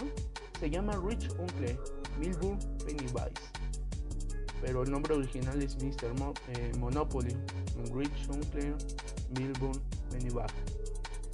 Se 0.61 0.70
llama 0.70 0.92
Rich 1.05 1.31
Uncle 1.38 1.79
Milburn 2.18 2.59
Pennywise 2.85 3.57
pero 4.68 4.83
el 4.83 4.90
nombre 4.90 5.14
original 5.14 5.62
es 5.62 5.83
Mr. 5.83 6.12
Eh, 6.48 6.72
Monopoly, 6.76 7.35
Rich 7.90 8.28
Unclear, 8.28 8.76
Milburn, 9.31 9.81
Benibach. 10.12 10.52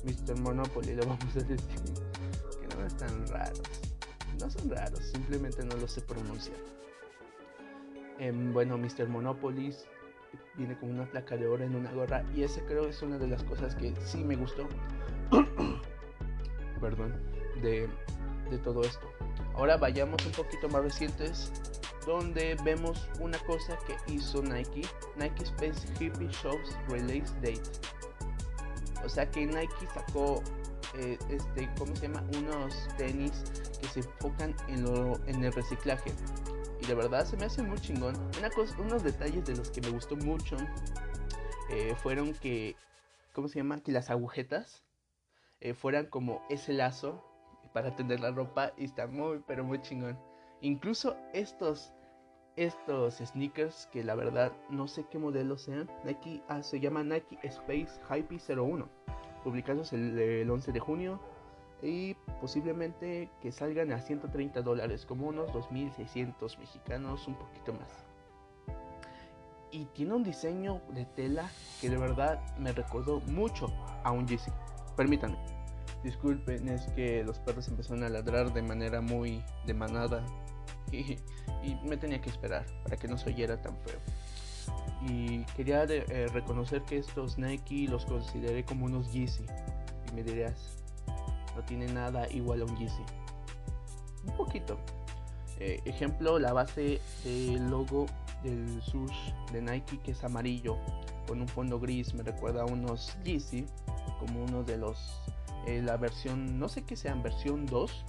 Mr. 0.05 0.39
Monopoly, 0.39 0.95
le 0.95 1.05
vamos 1.05 1.19
a 1.35 1.41
decir 1.41 1.59
que 2.61 2.77
no 2.77 2.87
están 2.87 3.27
raros. 3.27 3.61
No 4.39 4.49
son 4.49 4.71
raros, 4.71 5.01
simplemente 5.01 5.65
no 5.65 5.75
lo 5.75 5.89
sé 5.89 6.01
pronunciar. 6.03 6.57
Em, 8.21 8.53
bueno, 8.53 8.79
Mr. 8.79 9.09
Monopoly 9.09 9.75
viene 10.57 10.79
con 10.79 10.91
una 10.91 11.11
placa 11.11 11.37
de 11.37 11.49
oro 11.49 11.65
en 11.65 11.75
una 11.75 11.91
gorra 11.91 12.25
y 12.37 12.45
ese 12.45 12.65
creo 12.65 12.87
es 12.87 13.03
una 13.03 13.19
de 13.19 13.27
las 13.27 13.43
cosas 13.43 13.75
que 13.75 13.93
sí 14.05 14.23
me 14.23 14.37
gustó. 14.37 14.69
Perdón, 16.81 17.15
de, 17.63 17.89
de 18.51 18.59
todo 18.59 18.83
esto. 18.83 19.11
Ahora 19.55 19.77
vayamos 19.77 20.25
un 20.27 20.33
poquito 20.33 20.69
más 20.69 20.83
recientes 20.83 21.53
donde 22.07 22.57
vemos 22.65 23.09
una 23.21 23.39
cosa 23.41 23.79
que 23.87 23.97
hizo 24.13 24.43
Nike, 24.43 24.83
Nike 25.17 25.45
Space 25.45 25.87
Hippie 25.99 26.29
Shows 26.29 26.77
Release 26.89 27.33
Date. 27.37 27.63
O 29.05 29.09
sea 29.09 29.31
que 29.31 29.47
Nike 29.47 29.87
sacó, 29.93 30.43
eh, 30.97 31.19
este, 31.31 31.69
¿cómo 31.79 31.95
se 31.97 32.09
llama? 32.09 32.25
Unos 32.39 32.89
tenis 32.97 33.33
que 33.81 33.89
se 33.89 34.01
enfocan 34.01 34.55
en, 34.69 34.85
lo, 34.85 35.15
en 35.27 35.45
el 35.45 35.53
reciclaje. 35.53 36.13
Y 36.83 36.87
de 36.87 36.95
verdad 36.95 37.27
se 37.27 37.37
me 37.37 37.47
hace 37.47 37.63
muy 37.63 37.79
chingón. 37.79 38.17
Una 38.39 38.51
cosa, 38.51 38.77
unos 38.81 39.03
detalles 39.03 39.45
de 39.45 39.57
los 39.57 39.71
que 39.71 39.81
me 39.81 39.91
gustó 39.91 40.17
mucho 40.17 40.57
eh, 41.71 41.95
fueron 42.03 42.35
que, 42.35 42.77
¿cómo 43.33 43.49
se 43.49 43.59
llama? 43.59 43.81
Que 43.81 43.93
las 43.93 44.11
agujetas 44.11 44.85
eh, 45.61 45.75
fueran 45.75 46.07
como 46.07 46.43
ese 46.51 46.73
lazo 46.73 47.25
para 47.75 47.95
tender 47.95 48.21
la 48.21 48.31
ropa 48.31 48.73
y 48.79 48.85
está 48.85 49.07
muy, 49.07 49.43
pero 49.47 49.65
muy 49.65 49.83
chingón. 49.83 50.17
Incluso 50.63 51.17
estos, 51.35 51.93
estos 52.57 53.17
sneakers, 53.17 53.89
que 53.93 54.05
la 54.05 54.15
verdad 54.15 54.53
no 54.71 54.87
sé 54.87 55.05
qué 55.11 55.19
modelo 55.19 55.59
sean, 55.59 55.91
Nike 56.05 56.43
ah, 56.49 56.63
se 56.63 56.81
llama 56.81 57.03
Nike 57.03 57.37
Space 57.43 58.01
Hype 58.09 58.39
01, 58.49 58.89
publicados 59.43 59.93
el, 59.93 60.49
11 60.49 60.73
de 60.73 60.81
junio 60.81 61.21
y 61.83 62.15
posiblemente 62.41 63.29
que 63.43 63.51
salgan 63.51 63.93
a 63.93 64.01
130 64.01 64.63
dólares, 64.63 65.05
como 65.05 65.27
unos 65.27 65.51
2.600 65.51 66.59
mexicanos, 66.59 67.27
un 67.27 67.35
poquito 67.35 67.73
más. 67.75 68.07
Y 69.73 69.87
tiene 69.87 70.15
un 70.15 70.23
diseño 70.23 70.81
de 70.91 71.05
tela 71.05 71.51
que 71.81 71.91
de 71.91 71.97
verdad 71.99 72.41
me 72.57 72.71
recordó 72.71 73.21
mucho 73.23 73.67
a 74.05 74.13
un 74.13 74.29
Yeezy. 74.29 74.53
Permítanme. 74.97 75.54
Disculpen, 76.05 76.69
es 76.69 76.83
que 76.95 77.25
los 77.25 77.39
perros 77.39 77.67
empezaron 77.69 78.05
a 78.05 78.11
ladrar 78.11 78.53
de 78.53 78.61
manera 78.61 79.01
muy 79.01 79.43
de 79.67 79.73
manada 79.73 80.23
y, 80.93 81.17
me 81.83 81.97
tenía 81.97 82.21
que 82.21 82.29
esperar 82.29 82.67
para 82.83 82.99
que 82.99 83.09
no 83.09 83.17
se 83.17 83.31
oyera 83.31 83.61
tan 83.61 83.75
feo. 83.79 83.99
Y 85.09 85.45
quería 85.57 85.85
eh, 85.85 86.29
reconocer 86.33 86.83
que 86.83 86.99
estos 86.99 87.39
Nike 87.39 87.89
los 87.89 88.05
consideré 88.05 88.65
como 88.65 88.85
unos 88.85 89.11
Yeezy. 89.13 89.47
Y 90.11 90.15
me 90.15 90.23
dirías, 90.23 90.77
no 91.57 91.63
tiene 91.65 91.87
nada 91.87 92.31
igual 92.31 92.61
a 92.61 92.65
un 92.67 92.77
Yeezy. 92.77 93.03
Un 94.27 94.37
poquito. 94.37 94.79
Eh, 95.59 95.81
ejemplo, 95.87 96.39
la 96.39 96.53
base 96.53 97.01
del 97.25 97.71
logo 97.71 98.07
del 98.43 98.83
sush 98.83 99.33
de 99.53 99.63
Nike 99.63 99.99
que 100.01 100.11
es 100.11 100.23
amarillo 100.23 100.77
con 101.27 101.41
un 101.41 101.49
fondo 101.49 101.81
gris 101.81 102.13
me 102.13 102.23
recuerda 102.23 102.63
a 102.63 102.67
unos 102.67 103.17
Yeezy 103.25 103.65
como 104.19 104.45
uno 104.45 104.63
de 104.63 104.77
los 104.77 104.99
eh, 105.67 105.83
la 105.83 105.97
versión 105.97 106.59
no 106.59 106.69
sé 106.69 106.83
qué 106.83 106.97
sean 106.97 107.23
versión 107.23 107.67
2 107.67 108.05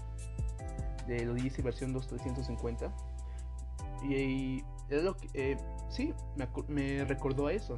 de 1.08 1.42
Yeezy 1.42 1.62
versión 1.62 1.94
2350. 1.94 2.92
Y, 4.10 4.64
es 4.90 5.04
lo 5.04 5.16
que, 5.18 5.30
eh, 5.34 5.58
sí, 5.90 6.14
me, 6.36 6.48
me, 6.68 7.06
recordó 7.06 7.48
a 7.48 7.54
eso. 7.54 7.78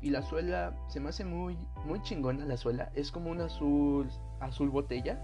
Y 0.00 0.10
la 0.10 0.22
suela 0.22 0.74
se 0.88 0.98
me 0.98 1.10
hace 1.10 1.24
muy, 1.24 1.56
muy 1.86 2.02
chingona 2.02 2.44
la 2.44 2.56
suela. 2.56 2.90
Es 2.94 3.12
como 3.12 3.30
un 3.30 3.40
azul, 3.40 4.08
azul 4.40 4.70
botella. 4.70 5.20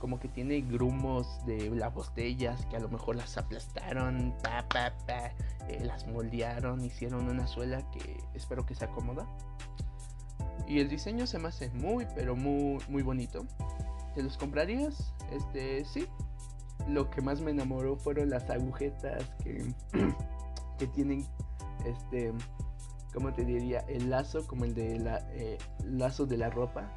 Como 0.00 0.18
que 0.20 0.28
tiene 0.28 0.60
grumos 0.60 1.26
de 1.46 1.70
las 1.70 1.94
botellas 1.94 2.66
que 2.66 2.76
a 2.76 2.80
lo 2.80 2.88
mejor 2.88 3.16
las 3.16 3.38
aplastaron, 3.38 4.34
pa, 4.42 4.66
pa, 4.68 4.92
pa, 5.06 5.32
eh, 5.68 5.82
las 5.84 6.06
moldearon, 6.06 6.84
hicieron 6.84 7.28
una 7.30 7.46
suela 7.46 7.80
que 7.92 8.22
espero 8.34 8.66
que 8.66 8.74
se 8.74 8.84
acomoda. 8.84 9.26
Y 10.66 10.80
el 10.80 10.88
diseño 10.88 11.26
se 11.26 11.38
me 11.38 11.48
hace 11.48 11.70
muy, 11.70 12.06
pero 12.14 12.34
muy, 12.34 12.78
muy 12.88 13.02
bonito. 13.02 13.44
¿Te 14.14 14.22
los 14.22 14.36
comprarías? 14.36 15.12
Este, 15.30 15.84
sí. 15.84 16.06
Lo 16.88 17.08
que 17.10 17.20
más 17.20 17.40
me 17.40 17.52
enamoró 17.52 17.96
fueron 17.96 18.30
las 18.30 18.48
agujetas 18.50 19.24
que, 19.42 19.64
que 20.78 20.86
tienen, 20.88 21.24
este, 21.84 22.32
¿cómo 23.12 23.32
te 23.32 23.44
diría? 23.44 23.80
El 23.88 24.10
lazo 24.10 24.46
como 24.46 24.64
el 24.64 24.74
de 24.74 24.98
la, 24.98 25.18
eh, 25.30 25.58
lazo 25.84 26.26
de 26.26 26.36
la 26.36 26.50
ropa. 26.50 26.90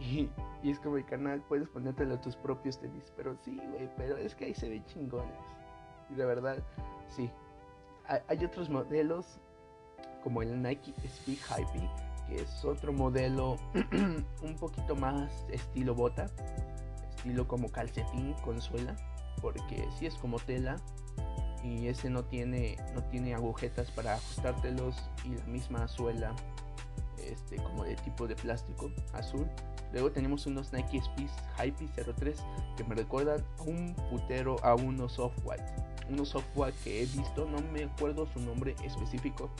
Y, 0.00 0.28
y, 0.62 0.70
es 0.70 0.80
como 0.80 0.96
el 0.96 1.04
canal, 1.04 1.40
puedes 1.42 1.68
ponértelo 1.68 2.14
a 2.14 2.20
tus 2.20 2.36
propios 2.36 2.78
tenis. 2.78 3.12
Pero 3.16 3.36
sí, 3.44 3.60
güey, 3.70 3.88
pero 3.96 4.16
es 4.16 4.34
que 4.34 4.46
ahí 4.46 4.54
se 4.54 4.68
ve 4.68 4.82
chingones. 4.86 5.38
Y 6.10 6.14
de 6.14 6.24
verdad, 6.24 6.58
sí. 7.08 7.30
Hay, 8.06 8.20
hay 8.28 8.44
otros 8.44 8.70
modelos 8.70 9.38
como 10.22 10.42
el 10.42 10.60
Nike 10.62 10.94
Speed 11.04 11.38
Hype 11.48 11.88
es 12.36 12.64
otro 12.64 12.92
modelo 12.92 13.56
un 14.42 14.56
poquito 14.58 14.94
más 14.96 15.30
estilo 15.50 15.94
bota, 15.94 16.26
estilo 17.16 17.46
como 17.46 17.70
calcetín 17.70 18.34
con 18.44 18.60
suela, 18.60 18.96
porque 19.40 19.86
si 19.98 20.06
es 20.06 20.14
como 20.16 20.38
tela 20.38 20.76
y 21.62 21.86
ese 21.86 22.10
no 22.10 22.24
tiene 22.24 22.76
no 22.94 23.02
tiene 23.04 23.34
agujetas 23.34 23.90
para 23.92 24.14
ajustártelos 24.14 24.96
y 25.24 25.34
la 25.34 25.44
misma 25.44 25.88
suela 25.88 26.34
este 27.18 27.56
como 27.56 27.84
de 27.84 27.96
tipo 27.96 28.26
de 28.26 28.36
plástico 28.36 28.90
azul. 29.12 29.48
Luego 29.92 30.10
tenemos 30.10 30.46
unos 30.46 30.72
Nike 30.72 30.98
Speed 30.98 31.30
Hype 31.58 31.86
03 32.16 32.36
que 32.76 32.84
me 32.84 32.94
recuerdan 32.94 33.44
un 33.64 33.94
putero 34.10 34.56
a 34.64 34.74
unos 34.74 35.12
soft 35.12 35.38
white. 35.44 35.64
Unos 36.10 36.30
soft 36.30 36.48
white 36.54 36.76
que 36.82 37.02
he 37.02 37.06
visto, 37.06 37.46
no 37.46 37.58
me 37.72 37.84
acuerdo 37.84 38.26
su 38.26 38.40
nombre 38.40 38.74
específico, 38.84 39.50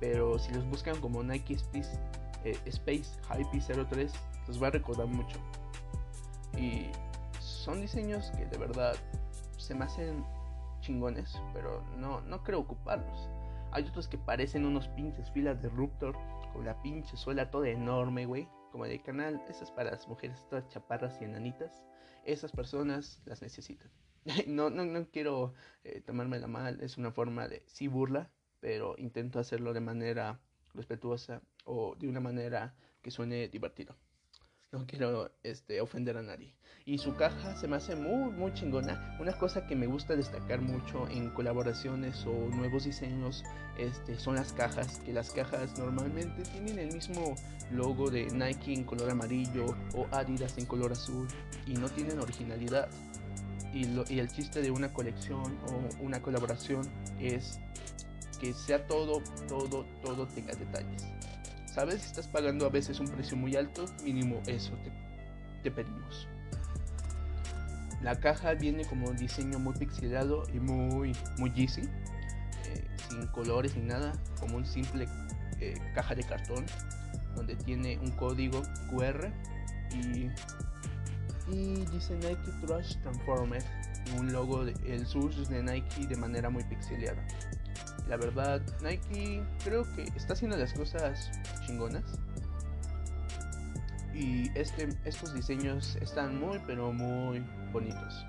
pero 0.00 0.38
si 0.38 0.52
los 0.52 0.66
buscan 0.68 0.98
como 1.00 1.22
Nike 1.22 1.54
Space, 1.54 1.98
eh, 2.44 2.58
Space 2.64 3.10
Hype 3.28 3.84
03, 3.84 4.12
los 4.48 4.62
va 4.62 4.68
a 4.68 4.70
recordar 4.70 5.06
mucho. 5.06 5.38
Y 6.58 6.86
son 7.38 7.80
diseños 7.80 8.30
que 8.32 8.46
de 8.46 8.58
verdad 8.58 8.96
se 9.58 9.74
me 9.74 9.84
hacen 9.84 10.24
chingones, 10.80 11.40
pero 11.52 11.84
no, 11.98 12.20
no 12.22 12.42
creo 12.42 12.60
ocuparlos. 12.60 13.28
Hay 13.72 13.84
otros 13.84 14.08
que 14.08 14.18
parecen 14.18 14.64
unos 14.64 14.88
pinches 14.88 15.30
filas 15.30 15.62
de 15.62 15.68
Ruptor, 15.68 16.16
con 16.52 16.64
la 16.64 16.80
pinche 16.82 17.16
suela 17.16 17.50
toda 17.50 17.68
enorme, 17.68 18.26
güey, 18.26 18.48
como 18.72 18.86
de 18.86 19.00
canal. 19.00 19.40
Esas 19.48 19.70
para 19.70 19.92
las 19.92 20.08
mujeres 20.08 20.44
todas 20.48 20.68
chaparras 20.68 21.20
y 21.20 21.24
enanitas. 21.24 21.82
Esas 22.24 22.50
personas 22.50 23.22
las 23.26 23.42
necesitan. 23.42 23.90
no, 24.46 24.70
no, 24.70 24.84
no 24.84 25.06
quiero 25.10 25.54
eh, 25.84 26.00
tomármela 26.00 26.46
mal, 26.46 26.80
es 26.80 26.98
una 26.98 27.12
forma 27.12 27.48
de 27.48 27.62
sí 27.66 27.88
burla, 27.88 28.30
pero 28.60 28.94
intento 28.98 29.38
hacerlo 29.38 29.72
de 29.72 29.80
manera 29.80 30.40
respetuosa 30.74 31.42
o 31.64 31.96
de 31.96 32.08
una 32.08 32.20
manera 32.20 32.74
que 33.02 33.10
suene 33.10 33.48
divertido. 33.48 33.96
No 34.72 34.86
quiero 34.86 35.32
este, 35.42 35.80
ofender 35.80 36.16
a 36.16 36.22
nadie. 36.22 36.54
Y 36.84 36.98
su 36.98 37.16
caja 37.16 37.56
se 37.56 37.66
me 37.66 37.74
hace 37.74 37.96
muy, 37.96 38.30
muy 38.30 38.52
chingona. 38.52 39.16
Una 39.20 39.36
cosa 39.36 39.66
que 39.66 39.74
me 39.74 39.88
gusta 39.88 40.14
destacar 40.14 40.60
mucho 40.60 41.08
en 41.08 41.30
colaboraciones 41.30 42.24
o 42.24 42.32
nuevos 42.54 42.84
diseños 42.84 43.42
este, 43.78 44.16
son 44.16 44.36
las 44.36 44.52
cajas. 44.52 45.00
Que 45.00 45.12
las 45.12 45.30
cajas 45.30 45.76
normalmente 45.76 46.44
tienen 46.44 46.78
el 46.78 46.92
mismo 46.92 47.34
logo 47.72 48.10
de 48.10 48.26
Nike 48.26 48.72
en 48.72 48.84
color 48.84 49.10
amarillo 49.10 49.74
o 49.94 50.06
Adidas 50.12 50.56
en 50.56 50.66
color 50.66 50.92
azul. 50.92 51.26
Y 51.66 51.74
no 51.74 51.88
tienen 51.88 52.20
originalidad. 52.20 52.88
Y, 53.74 53.86
lo, 53.86 54.04
y 54.08 54.20
el 54.20 54.28
chiste 54.28 54.62
de 54.62 54.70
una 54.70 54.92
colección 54.92 55.58
o 55.66 56.04
una 56.04 56.22
colaboración 56.22 56.88
es 57.18 57.58
que 58.40 58.54
sea 58.54 58.86
todo, 58.86 59.22
todo, 59.46 59.84
todo 60.02 60.26
tenga 60.28 60.54
detalles. 60.54 61.06
¿Sabes? 61.66 62.04
Estás 62.04 62.26
pagando 62.26 62.66
a 62.66 62.70
veces 62.70 62.98
un 62.98 63.08
precio 63.08 63.36
muy 63.36 63.54
alto, 63.54 63.84
mínimo 64.02 64.40
eso 64.46 64.72
te, 65.62 65.70
pedimos. 65.70 66.26
La 68.02 68.18
caja 68.18 68.54
viene 68.54 68.84
como 68.86 69.08
un 69.08 69.16
diseño 69.16 69.58
muy 69.58 69.74
pixelado 69.74 70.44
y 70.52 70.58
muy, 70.58 71.12
muy 71.38 71.52
easy, 71.54 71.82
eh, 71.82 72.84
sin 73.08 73.26
colores 73.28 73.76
ni 73.76 73.82
nada, 73.82 74.12
como 74.40 74.56
un 74.56 74.66
simple 74.66 75.06
eh, 75.60 75.74
caja 75.94 76.14
de 76.14 76.24
cartón, 76.24 76.64
donde 77.36 77.54
tiene 77.56 77.98
un 77.98 78.10
código 78.12 78.62
QR 78.88 79.30
y, 79.92 80.30
y 81.54 81.84
dice 81.92 82.14
Nike 82.16 82.50
Trust 82.66 83.00
Transformer, 83.02 83.62
un 84.18 84.32
logo, 84.32 84.64
de, 84.64 84.74
el 84.92 85.06
source 85.06 85.44
de 85.52 85.62
Nike 85.62 86.06
de 86.06 86.16
manera 86.16 86.50
muy 86.50 86.64
pixelada. 86.64 87.22
La 88.10 88.16
verdad, 88.16 88.60
Nike 88.82 89.40
creo 89.62 89.84
que 89.94 90.02
está 90.16 90.32
haciendo 90.32 90.56
las 90.56 90.72
cosas 90.72 91.30
chingonas. 91.64 92.02
Y 94.12 94.50
este, 94.58 94.88
estos 95.04 95.32
diseños 95.32 95.94
están 96.02 96.40
muy, 96.40 96.60
pero 96.66 96.92
muy 96.92 97.40
bonitos. 97.72 98.26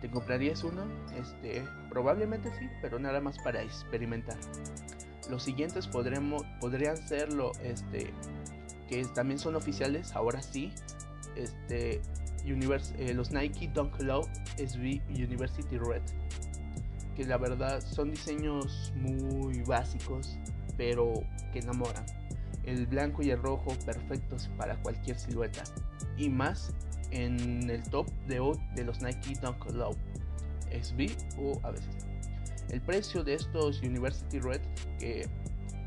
¿Te 0.00 0.08
comprarías 0.10 0.64
uno? 0.64 0.86
Este, 1.14 1.62
probablemente 1.90 2.50
sí, 2.58 2.70
pero 2.80 2.98
nada 2.98 3.20
más 3.20 3.38
para 3.40 3.62
experimentar. 3.62 4.38
Los 5.28 5.42
siguientes 5.42 5.86
podremos, 5.86 6.44
podrían 6.58 6.96
ser 6.96 7.34
lo, 7.34 7.52
este, 7.62 8.14
que 8.88 9.04
también 9.14 9.38
son 9.38 9.56
oficiales, 9.56 10.12
ahora 10.14 10.40
sí. 10.40 10.72
Este, 11.36 12.00
eh, 12.46 13.12
los 13.12 13.30
Nike 13.30 13.68
Dunk 13.74 14.00
Low 14.00 14.22
SB 14.56 15.02
University 15.10 15.76
Red 15.76 16.02
que 17.16 17.24
la 17.24 17.38
verdad 17.38 17.80
son 17.80 18.10
diseños 18.10 18.92
muy 18.96 19.62
básicos, 19.62 20.38
pero 20.76 21.14
que 21.52 21.60
enamoran. 21.60 22.04
El 22.64 22.86
blanco 22.86 23.22
y 23.22 23.30
el 23.30 23.40
rojo 23.40 23.74
perfectos 23.84 24.50
para 24.56 24.76
cualquier 24.82 25.18
silueta. 25.18 25.64
Y 26.16 26.28
más 26.28 26.74
en 27.10 27.70
el 27.70 27.82
top 27.84 28.08
de, 28.26 28.40
de 28.74 28.84
los 28.84 29.00
Nike 29.00 29.34
Dunk 29.40 29.64
Low, 29.72 29.94
SB 30.70 31.10
o 31.38 31.58
a 31.62 31.70
veces. 31.70 32.06
El 32.68 32.80
precio 32.80 33.22
de 33.22 33.34
estos 33.34 33.80
University 33.80 34.40
Red 34.40 34.60
que, 34.98 35.28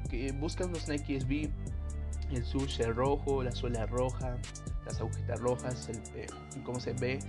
que 0.09 0.31
buscan 0.31 0.71
los 0.71 0.87
Nike 0.87 1.19
SB, 1.19 1.49
el 2.31 2.45
sushi 2.45 2.83
rojo, 2.83 3.43
la 3.43 3.51
suela 3.51 3.85
roja, 3.85 4.37
las 4.85 4.99
agujetas 4.99 5.39
rojas, 5.39 5.89
el, 5.89 5.97
eh, 6.15 6.27
como 6.63 6.79
se 6.79 6.93
ve, 6.93 7.19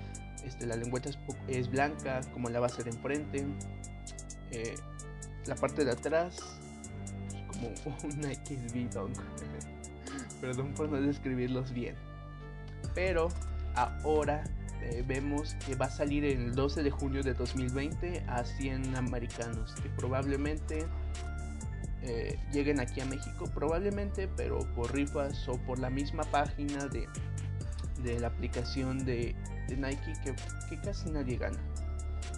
este, 0.44 0.66
la 0.66 0.76
lengüeta 0.76 1.08
es, 1.08 1.18
es, 1.48 1.70
blanca, 1.70 2.20
como 2.32 2.48
la 2.48 2.60
base 2.60 2.82
de 2.84 2.90
enfrente, 2.90 3.46
eh, 4.50 4.74
la 5.46 5.54
parte 5.54 5.84
de 5.84 5.92
atrás 5.92 6.38
como 7.48 7.96
una 8.14 8.32
XB 8.34 8.90
Dunk. 8.92 9.18
Perdón 10.40 10.72
por 10.74 10.88
no 10.88 11.00
describirlos 11.00 11.72
bien. 11.72 11.94
Pero 12.94 13.28
ahora 13.74 14.44
eh, 14.82 15.04
vemos 15.06 15.54
que 15.66 15.74
va 15.74 15.86
a 15.86 15.90
salir 15.90 16.24
el 16.24 16.54
12 16.54 16.82
de 16.82 16.90
junio 16.90 17.22
de 17.22 17.34
2020 17.34 18.24
a 18.26 18.44
100 18.44 18.96
americanos 18.96 19.74
que 19.82 19.90
probablemente 19.90 20.86
eh, 22.02 22.38
lleguen 22.50 22.80
aquí 22.80 23.02
a 23.02 23.04
México, 23.04 23.44
probablemente, 23.54 24.26
pero 24.26 24.60
por 24.74 24.94
rifas 24.94 25.46
o 25.48 25.58
por 25.58 25.78
la 25.78 25.90
misma 25.90 26.24
página 26.24 26.86
de, 26.86 27.06
de 28.02 28.20
la 28.20 28.28
aplicación 28.28 29.04
de, 29.04 29.34
Nike 29.68 30.14
que 30.68 30.80
casi 30.80 31.10
nadie 31.10 31.36
gana. 31.36 31.58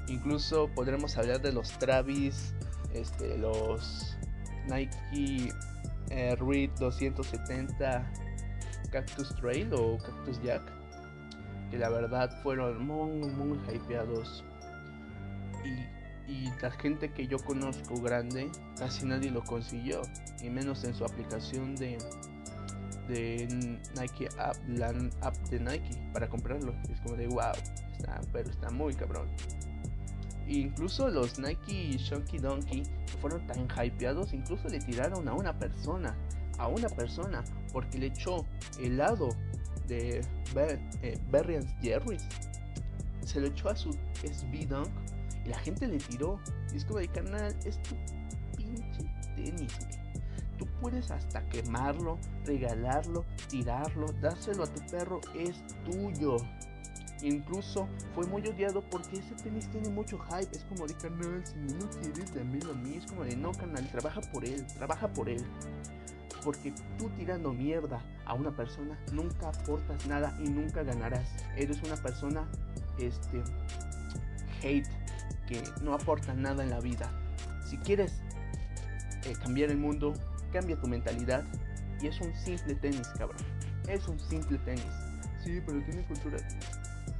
Incluso 0.08 0.68
podremos 0.74 1.16
hablar 1.16 1.40
de 1.40 1.52
los 1.52 1.70
Travis, 1.78 2.54
este, 2.92 3.38
los 3.38 4.16
Nike 4.68 5.52
eh, 6.10 6.36
Reed 6.36 6.70
270 6.78 8.12
Cactus 8.90 9.34
Trail 9.36 9.72
o 9.74 9.98
Cactus 9.98 10.40
Jack, 10.42 10.62
que 11.70 11.78
la 11.78 11.88
verdad 11.88 12.30
fueron 12.42 12.86
muy, 12.86 13.28
muy 13.30 13.58
hypeados. 13.72 14.44
Y, 15.64 16.30
y 16.30 16.52
la 16.60 16.70
gente 16.70 17.10
que 17.12 17.26
yo 17.26 17.38
conozco 17.38 18.00
grande, 18.00 18.50
casi 18.78 19.06
nadie 19.06 19.30
lo 19.30 19.42
consiguió, 19.42 20.02
y 20.42 20.50
menos 20.50 20.84
en 20.84 20.94
su 20.94 21.04
aplicación 21.04 21.74
de, 21.76 21.98
de 23.08 23.78
Nike 23.98 24.28
App, 24.38 24.56
la 24.68 24.92
app 25.22 25.36
de 25.48 25.60
Nike 25.60 26.10
para 26.12 26.28
comprarlo. 26.28 26.74
Es 26.90 27.00
como 27.00 27.16
de 27.16 27.26
wow, 27.28 27.52
está, 27.96 28.20
pero 28.32 28.50
está 28.50 28.70
muy 28.70 28.94
cabrón. 28.94 29.28
Incluso 30.48 31.08
los 31.08 31.38
Nike 31.38 31.96
Shonky 31.98 32.38
Donkey 32.38 32.82
fueron 33.20 33.46
tan 33.46 33.66
hypeados, 33.70 34.32
incluso 34.32 34.68
le 34.68 34.78
tiraron 34.80 35.28
a 35.28 35.34
una 35.34 35.56
persona, 35.58 36.16
a 36.58 36.68
una 36.68 36.88
persona, 36.88 37.42
porque 37.72 37.98
le 37.98 38.06
echó 38.06 38.44
helado 38.80 39.28
de 39.86 40.20
Ber 40.54 40.80
eh, 41.02 41.66
Jerry's. 41.80 42.26
Se 43.24 43.40
lo 43.40 43.46
echó 43.46 43.68
a 43.70 43.76
su 43.76 43.90
SB 44.24 44.66
Dunk 44.68 44.88
y 45.44 45.48
la 45.48 45.58
gente 45.58 45.86
le 45.86 45.98
tiró. 45.98 46.40
Y 46.72 46.76
es 46.76 46.86
de 46.88 47.08
canal, 47.08 47.56
es 47.64 47.80
tu 47.82 47.96
pinche 48.56 49.04
tenis, 49.36 49.78
tú 50.62 50.66
puedes 50.80 51.10
hasta 51.10 51.46
quemarlo, 51.48 52.18
regalarlo, 52.44 53.24
tirarlo, 53.48 54.06
dárselo 54.20 54.64
a 54.64 54.66
tu 54.66 54.80
perro, 54.86 55.20
es 55.34 55.62
tuyo. 55.84 56.36
Incluso 57.22 57.88
fue 58.14 58.26
muy 58.26 58.46
odiado 58.46 58.82
porque 58.90 59.18
ese 59.18 59.34
tenis 59.42 59.70
tiene 59.70 59.88
mucho 59.88 60.18
hype. 60.18 60.54
Es 60.56 60.64
como 60.64 60.86
de 60.86 60.94
canal, 60.94 61.42
si 61.46 61.54
no 61.56 61.78
lo 61.78 61.90
quieres, 61.90 62.34
dámelo 62.34 62.72
a 62.72 62.74
mí. 62.74 62.96
Es 62.96 63.06
como 63.06 63.24
de 63.24 63.36
no, 63.36 63.52
canal, 63.52 63.88
trabaja 63.90 64.20
por 64.32 64.44
él, 64.44 64.66
trabaja 64.76 65.08
por 65.12 65.28
él. 65.28 65.44
Porque 66.44 66.74
tú 66.98 67.08
tirando 67.10 67.52
mierda 67.52 68.02
a 68.26 68.34
una 68.34 68.50
persona 68.50 68.98
nunca 69.12 69.50
aportas 69.50 70.04
nada 70.06 70.36
y 70.40 70.48
nunca 70.48 70.82
ganarás. 70.82 71.28
Eres 71.56 71.80
una 71.84 71.94
persona, 71.94 72.48
este, 72.98 73.44
hate, 74.62 74.88
que 75.46 75.62
no 75.82 75.94
aporta 75.94 76.34
nada 76.34 76.64
en 76.64 76.70
la 76.70 76.80
vida. 76.80 77.08
Si 77.64 77.76
quieres 77.78 78.20
eh, 79.24 79.34
cambiar 79.40 79.70
el 79.70 79.78
mundo, 79.78 80.14
cambia 80.52 80.78
tu 80.80 80.88
mentalidad. 80.88 81.44
Y 82.00 82.08
es 82.08 82.20
un 82.20 82.34
simple 82.34 82.74
tenis, 82.74 83.06
cabrón. 83.16 83.42
Es 83.86 84.08
un 84.08 84.18
simple 84.18 84.58
tenis. 84.58 84.84
Sí, 85.44 85.60
pero 85.64 85.80
tiene 85.84 86.02
cultura. 86.02 86.38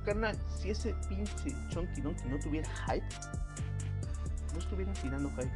Carnal, 0.05 0.37
si 0.59 0.71
ese 0.71 0.95
pinche 1.09 1.55
Chunky 1.69 2.01
Donkey 2.01 2.29
no 2.29 2.38
tuviera 2.38 2.69
hype, 2.87 3.07
no 4.53 4.59
estuvieran 4.59 4.95
tirando 4.95 5.31
hype. 5.31 5.51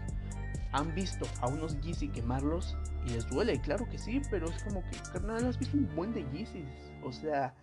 Han 0.73 0.95
visto 0.95 1.27
a 1.41 1.49
unos 1.49 1.81
Yeezy 1.81 2.09
quemarlos 2.09 2.77
y 3.07 3.11
les 3.11 3.29
duele, 3.29 3.61
claro 3.61 3.89
que 3.89 3.99
sí, 3.99 4.21
pero 4.31 4.49
es 4.49 4.63
como 4.65 4.83
que, 4.85 4.99
carnal, 5.13 5.47
has 5.47 5.59
visto 5.59 5.77
un 5.77 5.89
buen 5.95 6.13
de 6.13 6.23
Yeezys. 6.33 6.93
O 7.03 7.13
sea, 7.13 7.55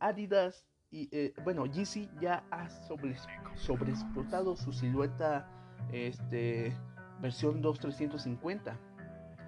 Adidas 0.00 0.66
y, 0.90 1.08
eh, 1.12 1.32
bueno, 1.44 1.66
Yeezy 1.66 2.08
ya 2.20 2.44
ha 2.50 2.68
sobre, 2.68 3.16
sobreexplotado 3.54 4.56
su 4.56 4.72
silueta, 4.72 5.48
este, 5.92 6.76
versión 7.20 7.62
2350. 7.62 8.76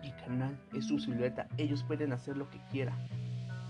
Y 0.03 0.13
carnal, 0.13 0.59
es 0.73 0.87
su 0.87 0.99
silueta, 0.99 1.49
ellos 1.57 1.83
pueden 1.85 2.13
hacer 2.13 2.37
lo 2.37 2.49
que 2.51 2.61
quieran 2.71 2.99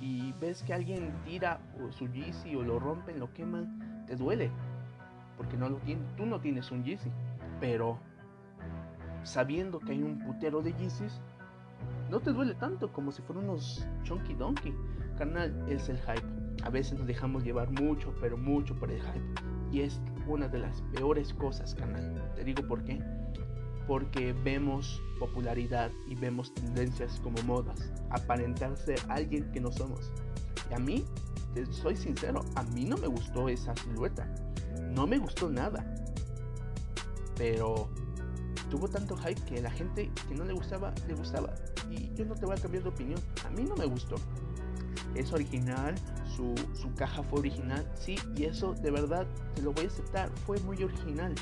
y 0.05 0.35
ves 0.39 0.63
que 0.63 0.75
alguien 0.75 1.15
tira 1.25 1.59
su 1.89 2.07
Yeezy 2.07 2.55
o 2.57 2.63
lo 2.63 2.79
rompen, 2.79 3.19
lo 3.19 3.33
queman, 3.33 4.05
te 4.07 4.17
duele. 4.17 4.51
Porque 5.39 5.57
no 5.57 5.71
lo 5.71 5.79
tiene, 5.79 6.03
tú 6.15 6.27
no 6.27 6.39
tienes 6.43 6.71
un 6.71 6.85
Yeezy. 6.85 7.11
Pero 7.59 7.99
sabiendo 9.23 9.81
que 9.81 9.93
hay 9.93 10.03
un 10.03 10.19
putero 10.19 10.61
de 10.61 10.75
Yeezys, 10.75 11.23
no 12.11 12.21
te 12.21 12.35
duele 12.35 12.55
tanto 12.55 12.93
como 12.93 13.13
si 13.13 13.23
fueran 13.23 13.45
unos 13.45 13.89
Chunky 14.03 14.35
Donkey. 14.35 14.75
Carnal, 15.17 15.55
es 15.71 15.89
el 15.89 15.97
hype. 16.01 16.27
A 16.65 16.69
veces 16.69 16.99
nos 16.99 17.07
dejamos 17.07 17.43
llevar 17.43 17.71
mucho, 17.71 18.15
pero 18.21 18.37
mucho 18.37 18.79
por 18.79 18.91
el 18.91 19.01
hype. 19.01 19.43
Y 19.73 19.81
es 19.81 20.03
una 20.29 20.49
de 20.49 20.59
las 20.59 20.83
peores 20.95 21.33
cosas, 21.33 21.75
carnal. 21.75 22.31
Te 22.35 22.45
digo 22.45 22.63
por 22.69 22.85
qué 22.85 23.03
porque 23.87 24.33
vemos 24.45 25.03
popularidad 25.19 25.91
y 26.09 26.15
vemos 26.15 26.53
tendencias 26.55 27.21
como 27.21 27.43
modas, 27.43 27.91
aparentar 28.11 28.77
ser 28.77 28.99
alguien 29.09 29.51
que 29.53 29.61
no 29.61 29.71
somos. 29.73 30.11
Y 30.71 30.75
a 30.75 30.79
mí, 30.79 31.05
te 31.55 31.67
soy 31.67 31.97
sincero, 31.97 32.45
a 32.57 32.63
mí 32.63 32.85
no 32.85 32.97
me 32.97 33.07
gustó 33.07 33.49
esa 33.49 33.75
silueta, 33.77 34.27
no 34.95 35.07
me 35.07 35.19
gustó 35.19 35.49
nada. 35.49 35.85
Pero 37.37 37.89
tuvo 38.71 38.89
tanto 38.89 39.17
hype 39.17 39.41
que 39.43 39.61
la 39.61 39.71
gente 39.71 40.11
que 40.29 40.35
no 40.35 40.45
le 40.45 40.53
gustaba, 40.53 40.93
le 41.07 41.15
gustaba. 41.15 41.55
Y 41.91 42.13
yo 42.15 42.25
no 42.25 42.35
te 42.35 42.47
voy 42.47 42.57
a 42.57 42.61
cambiar 42.61 42.85
de 42.85 42.89
opinión, 42.89 43.21
a 43.47 43.51
mí 43.51 43.65
no 43.65 43.77
me 43.77 43.87
gustó. 43.87 44.17
Es 45.15 45.33
original, 45.33 45.95
su, 46.37 46.55
su, 46.75 46.93
caja 46.95 47.23
fue 47.23 47.41
original, 47.41 47.89
sí, 47.95 48.17
y 48.37 48.45
eso 48.45 48.75
de 48.75 48.91
verdad 48.91 49.27
te 49.55 49.63
lo 49.63 49.73
voy 49.73 49.85
a 49.85 49.89
aceptar, 49.89 50.31
fue 50.47 50.59
muy 50.61 50.83
original 50.83 51.35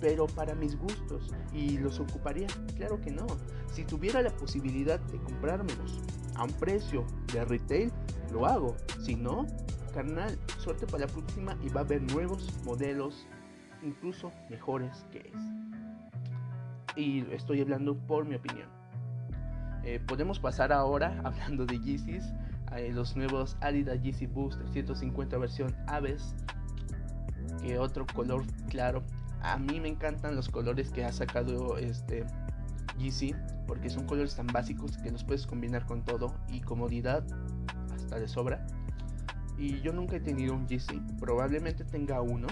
pero 0.00 0.26
para 0.26 0.54
mis 0.54 0.78
gustos 0.78 1.32
y 1.52 1.78
los 1.78 2.00
ocuparía, 2.00 2.46
claro 2.76 3.00
que 3.00 3.10
no. 3.10 3.26
Si 3.72 3.84
tuviera 3.84 4.22
la 4.22 4.30
posibilidad 4.30 5.00
de 5.00 5.18
comprármelos 5.18 6.00
a 6.34 6.44
un 6.44 6.52
precio 6.52 7.04
de 7.32 7.44
retail, 7.44 7.92
lo 8.32 8.46
hago. 8.46 8.76
Si 9.00 9.14
no, 9.14 9.46
carnal, 9.94 10.38
suerte 10.58 10.86
para 10.86 11.06
la 11.06 11.12
próxima 11.12 11.56
y 11.62 11.68
va 11.68 11.80
a 11.80 11.84
haber 11.84 12.02
nuevos 12.12 12.52
modelos, 12.64 13.26
incluso 13.82 14.30
mejores 14.50 15.06
que 15.10 15.18
es. 15.18 16.96
Y 16.96 17.20
estoy 17.32 17.60
hablando 17.60 17.96
por 17.96 18.24
mi 18.24 18.34
opinión. 18.36 18.68
Eh, 19.84 20.00
podemos 20.06 20.40
pasar 20.40 20.72
ahora, 20.72 21.20
hablando 21.24 21.64
de 21.64 21.78
Yeezys, 21.78 22.32
los 22.92 23.16
nuevos 23.16 23.56
Adidas 23.60 24.02
Yeezy 24.02 24.26
Boost 24.26 24.58
350 24.58 25.38
versión 25.38 25.74
Aves, 25.86 26.34
que 27.62 27.78
otro 27.78 28.06
color 28.06 28.44
claro 28.68 29.02
a 29.46 29.58
mí 29.58 29.80
me 29.80 29.88
encantan 29.88 30.34
los 30.34 30.48
colores 30.48 30.90
que 30.90 31.04
ha 31.04 31.12
sacado 31.12 31.78
este 31.78 32.24
Yeezy 32.98 33.34
porque 33.66 33.90
son 33.90 34.06
colores 34.06 34.34
tan 34.34 34.46
básicos 34.46 34.96
que 34.98 35.10
los 35.10 35.24
puedes 35.24 35.46
combinar 35.46 35.86
con 35.86 36.04
todo 36.04 36.34
y 36.48 36.60
comodidad 36.60 37.24
hasta 37.94 38.18
de 38.18 38.28
sobra. 38.28 38.66
Y 39.58 39.80
yo 39.80 39.92
nunca 39.92 40.16
he 40.16 40.20
tenido 40.20 40.54
un 40.54 40.66
Yeezy, 40.66 41.00
probablemente 41.18 41.84
tenga 41.84 42.20
uno, 42.20 42.46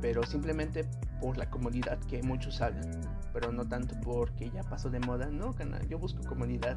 pero 0.00 0.24
simplemente 0.24 0.84
por 1.20 1.36
la 1.36 1.48
comodidad 1.48 1.98
que 2.00 2.22
muchos 2.22 2.60
hablan, 2.60 2.90
pero 3.32 3.52
no 3.52 3.68
tanto 3.68 3.94
porque 4.02 4.50
ya 4.50 4.62
pasó 4.62 4.90
de 4.90 5.00
moda, 5.00 5.26
no, 5.26 5.54
canal, 5.54 5.86
yo 5.88 5.98
busco 5.98 6.22
comodidad. 6.24 6.76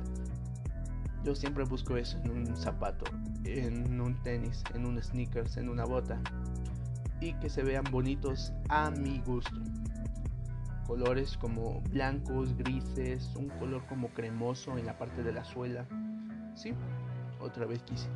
Yo 1.23 1.35
siempre 1.35 1.63
busco 1.63 1.95
eso 1.95 2.17
en 2.23 2.31
un 2.31 2.57
zapato, 2.57 3.05
en 3.45 4.01
un 4.01 4.21
tenis, 4.23 4.63
en 4.73 4.85
un 4.85 5.01
sneakers, 5.01 5.57
en 5.57 5.69
una 5.69 5.85
bota 5.85 6.21
y 7.23 7.33
que 7.35 7.49
se 7.49 7.63
vean 7.63 7.85
bonitos 7.89 8.51
a 8.67 8.91
mi 8.91 9.21
gusto. 9.25 9.57
Colores 10.85 11.37
como 11.37 11.81
blancos, 11.89 12.55
grises, 12.57 13.33
un 13.37 13.47
color 13.47 13.85
como 13.87 14.09
cremoso 14.09 14.77
en 14.77 14.85
la 14.85 14.97
parte 14.97 15.23
de 15.23 15.31
la 15.31 15.45
suela. 15.45 15.85
Sí, 16.55 16.73
otra 17.39 17.65
vez 17.65 17.81
quise. 17.83 18.09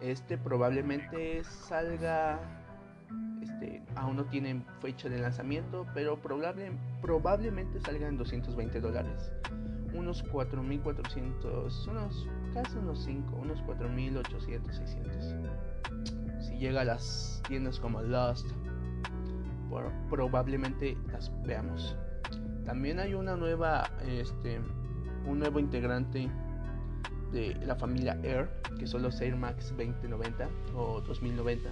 Este 0.00 0.36
probablemente 0.36 1.44
salga. 1.44 2.40
Este, 3.40 3.82
aún 3.94 4.16
no 4.16 4.24
tienen 4.24 4.64
fecha 4.80 5.08
de 5.08 5.18
lanzamiento, 5.18 5.86
pero 5.94 6.20
probable, 6.20 6.72
probablemente 7.00 7.80
salga 7.80 8.08
en 8.08 8.16
220 8.16 8.80
dólares. 8.80 9.30
Unos 9.94 10.24
4.400, 10.24 11.88
unos 11.88 12.28
casi 12.54 12.76
unos 12.78 13.02
5, 13.04 13.36
unos 13.36 13.62
4.800, 13.64 14.72
600 14.72 15.34
llega 16.62 16.82
a 16.82 16.84
las 16.84 17.42
tiendas 17.48 17.80
como 17.80 18.00
Lost, 18.02 18.46
probablemente 20.08 20.96
las 21.10 21.32
veamos. 21.42 21.96
También 22.64 23.00
hay 23.00 23.14
una 23.14 23.34
nueva, 23.34 23.90
este, 24.06 24.60
un 25.26 25.40
nuevo 25.40 25.58
integrante 25.58 26.30
de 27.32 27.56
la 27.66 27.74
familia 27.74 28.16
Air, 28.22 28.48
que 28.78 28.86
son 28.86 29.02
los 29.02 29.20
Air 29.20 29.34
Max 29.36 29.70
2090 29.76 30.48
o 30.76 31.00
2090, 31.00 31.70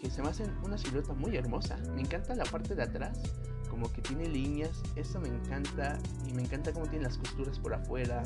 que 0.00 0.10
se 0.10 0.20
me 0.20 0.30
hacen 0.30 0.52
una 0.64 0.76
silueta 0.76 1.12
muy 1.12 1.36
hermosa. 1.36 1.78
Me 1.94 2.00
encanta 2.00 2.34
la 2.34 2.44
parte 2.44 2.74
de 2.74 2.82
atrás, 2.82 3.22
como 3.72 3.90
que 3.90 4.02
tiene 4.02 4.28
líneas, 4.28 4.82
eso 4.96 5.18
me 5.18 5.28
encanta 5.28 5.98
y 6.28 6.34
me 6.34 6.42
encanta 6.42 6.74
cómo 6.74 6.86
tiene 6.86 7.04
las 7.04 7.16
costuras 7.16 7.58
por 7.58 7.72
afuera. 7.72 8.22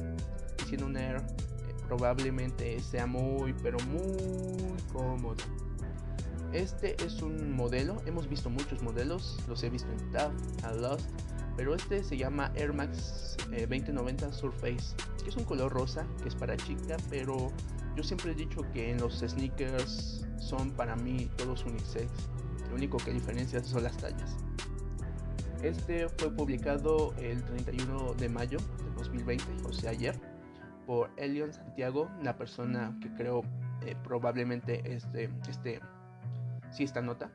Siendo 0.67 0.87
un 0.87 0.97
Air, 0.97 1.19
eh, 1.19 1.75
probablemente 1.87 2.83
sea 2.83 3.07
muy, 3.07 3.55
pero 3.63 3.79
muy 3.87 4.75
cómodo. 4.93 5.37
Este 6.53 6.97
es 7.05 7.23
un 7.23 7.53
modelo, 7.53 8.03
hemos 8.07 8.29
visto 8.29 8.51
muchos 8.51 8.83
modelos, 8.83 9.39
los 9.47 9.63
he 9.63 9.71
visto 9.71 9.89
en 9.93 10.11
TAF, 10.11 10.33
and 10.65 10.81
Lost, 10.81 11.07
pero 11.57 11.77
este 11.77 12.03
se 12.03 12.17
llama 12.17 12.51
Air 12.57 12.73
Max 12.73 13.37
2090 13.49 14.27
eh, 14.27 14.33
Surface, 14.33 14.97
que 15.23 15.31
es 15.31 15.37
un 15.37 15.45
color 15.45 15.73
rosa, 15.73 16.05
que 16.23 16.29
es 16.29 16.35
para 16.35 16.57
chica, 16.57 16.97
pero 17.09 17.53
yo 17.95 18.03
siempre 18.03 18.33
he 18.33 18.35
dicho 18.35 18.63
que 18.73 18.91
en 18.91 18.99
los 18.99 19.21
sneakers 19.21 20.27
son 20.41 20.73
para 20.73 20.97
mí 20.97 21.31
todos 21.37 21.65
unisex, 21.65 22.11
lo 22.69 22.75
único 22.75 22.97
que 22.97 23.13
diferencia 23.13 23.63
son 23.63 23.85
las 23.85 23.97
tallas. 23.97 24.46
Este 25.63 26.09
fue 26.09 26.31
publicado 26.31 27.15
el 27.19 27.43
31 27.43 28.15
de 28.15 28.29
mayo 28.29 28.59
de 28.59 28.91
2020, 28.97 29.45
o 29.67 29.73
sea 29.73 29.91
ayer, 29.91 30.15
por 30.87 31.11
Elion 31.17 31.53
Santiago, 31.53 32.11
la 32.23 32.37
persona 32.37 32.97
que 33.01 33.09
creo 33.15 33.43
eh, 33.85 33.97
probablemente 34.05 34.83
este, 34.85 35.31
este 35.49 35.81
sí 36.71 36.85
esta 36.85 37.01
nota. 37.01 37.31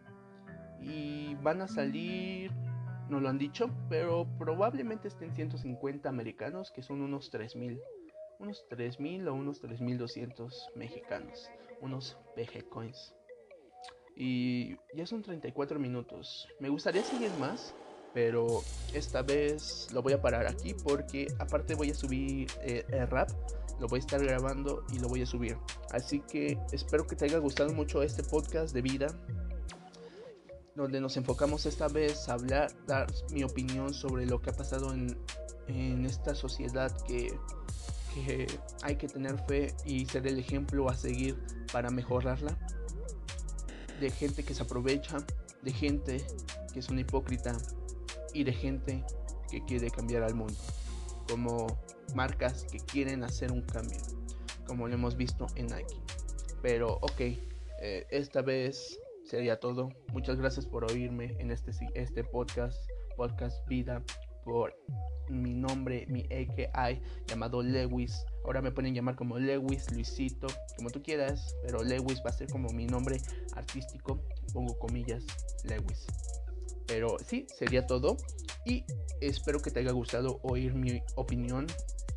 Y 0.80 1.36
van 1.44 1.62
a 1.62 1.68
salir, 1.68 2.52
no 3.10 3.20
lo 3.20 3.28
han 3.28 3.38
dicho, 3.38 3.70
pero 3.90 4.28
probablemente 4.38 5.08
estén 5.08 5.34
150 5.36 6.08
americanos, 6.08 6.72
que 6.72 6.84
son 6.84 7.02
unos 7.02 7.32
3000. 7.32 7.82
Unos 8.40 8.68
3000 8.70 9.28
o 9.28 9.34
unos 9.34 9.60
3200 9.62 10.70
mexicanos. 10.76 11.50
Unos 11.82 12.18
PG 12.36 12.70
coins. 12.70 13.14
Y 14.16 14.76
ya 14.94 15.06
son 15.06 15.22
34 15.22 15.80
minutos. 15.80 16.48
Me 16.60 16.70
gustaría 16.70 17.04
seguir 17.04 17.32
más, 17.40 17.74
pero 18.14 18.64
esta 18.94 19.22
vez 19.22 19.88
lo 19.94 20.02
voy 20.02 20.14
a 20.14 20.22
parar 20.22 20.48
aquí 20.48 20.74
porque 20.74 21.28
aparte 21.40 21.76
voy 21.76 21.92
a 21.92 21.96
subir 21.96 22.48
eh, 22.62 22.86
el 22.90 23.08
rap 23.08 23.30
lo 23.82 23.88
voy 23.88 23.98
a 23.98 24.02
estar 24.02 24.24
grabando 24.24 24.86
y 24.94 25.00
lo 25.00 25.10
voy 25.10 25.24
a 25.24 25.26
subir. 25.26 25.58
Así 25.90 26.20
que 26.20 26.60
espero 26.72 27.08
que 27.08 27.16
te 27.16 27.26
haya 27.26 27.40
gustado 27.40 27.74
mucho 27.74 28.04
este 28.04 28.22
podcast 28.24 28.76
de 28.76 28.82
vida, 28.84 29.08
donde 30.76 31.02
nos 31.02 31.18
enfocamos 31.18 31.66
esta 31.66 31.88
vez 31.88 32.30
a 32.30 32.34
hablar, 32.34 32.72
dar 32.86 33.08
mi 33.32 33.44
opinión 33.44 33.94
sobre 33.94 34.28
lo 34.28 34.40
que 34.40 34.52
ha 34.52 34.54
pasado 34.54 34.94
en, 34.94 35.18
en 35.68 36.06
esta 36.06 36.36
sociedad 36.36 36.96
que, 37.08 37.34
que 38.14 38.46
hay 38.84 38.98
que 38.98 39.08
tener 39.08 39.44
fe 39.48 39.74
y 39.84 40.06
ser 40.06 40.28
el 40.28 40.38
ejemplo 40.38 40.88
a 40.88 40.96
seguir 40.96 41.44
para 41.74 41.90
mejorarla. 41.90 42.56
De 44.00 44.12
gente 44.12 44.44
que 44.44 44.54
se 44.54 44.62
aprovecha, 44.62 45.18
de 45.64 45.74
gente 45.74 46.24
que 46.72 46.80
es 46.80 46.90
una 46.90 47.02
hipócrita 47.02 47.58
y 48.34 48.44
de 48.44 48.54
gente 48.54 49.04
que 49.50 49.64
quiere 49.66 49.90
cambiar 49.90 50.24
al 50.24 50.36
mundo. 50.36 50.56
Como 51.30 51.68
marcas 52.16 52.66
que 52.72 52.80
quieren 52.80 53.24
hacer 53.24 53.52
un 53.52 53.62
cambio, 53.62 54.00
como 54.66 54.88
lo 54.88 54.94
hemos 54.94 55.16
visto 55.16 55.48
en 55.56 55.68
Nike. 55.68 55.96
Pero 56.62 56.98
ok, 57.02 57.20
eh, 57.20 58.06
esta 58.10 58.42
vez 58.42 59.00
sería 59.26 59.60
todo. 59.60 59.90
Muchas 60.14 60.38
gracias 60.38 60.66
por 60.66 60.90
oírme 60.92 61.36
en 61.40 61.52
este, 61.52 61.72
este 61.96 62.24
podcast, 62.24 62.78
podcast 63.16 63.68
Vida, 63.68 64.04
por 64.44 64.76
mi 65.30 65.54
nombre, 65.54 66.06
mi 66.10 66.24
AKI 66.26 67.02
llamado 67.28 67.64
Lewis. 67.64 68.26
Ahora 68.44 68.62
me 68.62 68.72
pueden 68.72 68.94
llamar 68.94 69.16
como 69.16 69.40
Lewis, 69.40 69.92
Luisito, 69.92 70.48
como 70.76 70.90
tú 70.90 71.02
quieras, 71.02 71.56
pero 71.64 71.84
Lewis 71.84 72.22
va 72.26 72.30
a 72.30 72.34
ser 72.34 72.50
como 72.50 72.70
mi 72.70 72.86
nombre 72.86 73.22
artístico. 73.56 74.22
Pongo 74.54 74.78
comillas, 74.80 75.26
Lewis. 75.64 76.08
Pero 76.88 77.18
sí, 77.26 77.48
sería 77.56 77.86
todo. 77.86 78.18
Y 78.66 78.84
espero 79.22 79.60
que 79.60 79.72
te 79.72 79.80
haya 79.80 79.92
gustado 79.92 80.40
oír 80.44 80.74
mi 80.74 81.02
opinión, 81.16 81.68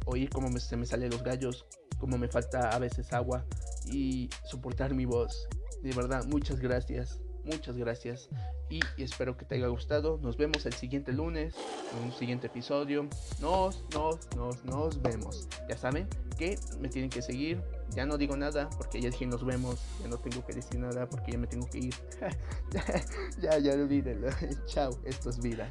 oír 0.07 0.29
cómo 0.31 0.51
se 0.59 0.77
me 0.77 0.87
salen 0.87 1.11
los 1.11 1.23
gallos, 1.23 1.67
cómo 1.99 2.19
me 2.19 2.29
falta 2.29 2.71
a 2.71 2.79
veces 2.79 3.13
agua 3.13 3.47
y 3.87 4.29
soportar 4.45 4.95
mi 4.95 5.05
voz. 5.05 5.49
De 5.83 5.93
verdad, 5.93 6.25
muchas 6.27 6.61
gracias, 6.61 7.21
muchas 7.45 7.77
gracias. 7.77 8.29
Y, 8.71 8.81
espero 8.99 9.37
que 9.37 9.45
te 9.45 9.57
haya 9.57 9.69
gustado. 9.69 10.19
Nos 10.23 10.37
vemos 10.37 10.65
el 10.67 10.73
siguiente 10.73 11.13
lunes 11.13 11.55
en 11.97 12.05
un 12.05 12.13
siguiente 12.13 12.47
episodio. 12.47 13.09
Nos, 13.41 13.85
nos, 13.95 14.35
nos, 14.37 14.65
nos 14.65 15.03
vemos. 15.03 15.49
Ya 15.69 15.77
saben 15.77 16.09
que 16.39 16.59
me 16.81 16.89
tienen 16.89 17.11
que 17.11 17.23
seguir. 17.23 17.63
Ya 17.91 18.07
no 18.07 18.19
digo 18.19 18.37
nada 18.37 18.69
porque 18.77 19.01
ya 19.01 19.11
dije 19.11 19.27
nos 19.27 19.45
vemos. 19.45 19.81
Ya 20.03 20.09
no 20.09 20.19
tengo 20.19 20.45
que 20.45 20.55
decir 20.55 20.81
nada 20.81 21.09
porque 21.09 21.33
ya 21.33 21.39
me 21.39 21.47
tengo 21.47 21.69
que 21.69 21.79
ir. 21.79 21.95
ya, 23.41 23.59
ya 23.59 23.73
olvídenlo. 23.73 24.29
Chao, 24.67 24.99
esto 25.05 25.31
es 25.31 25.41
vida. 25.41 25.69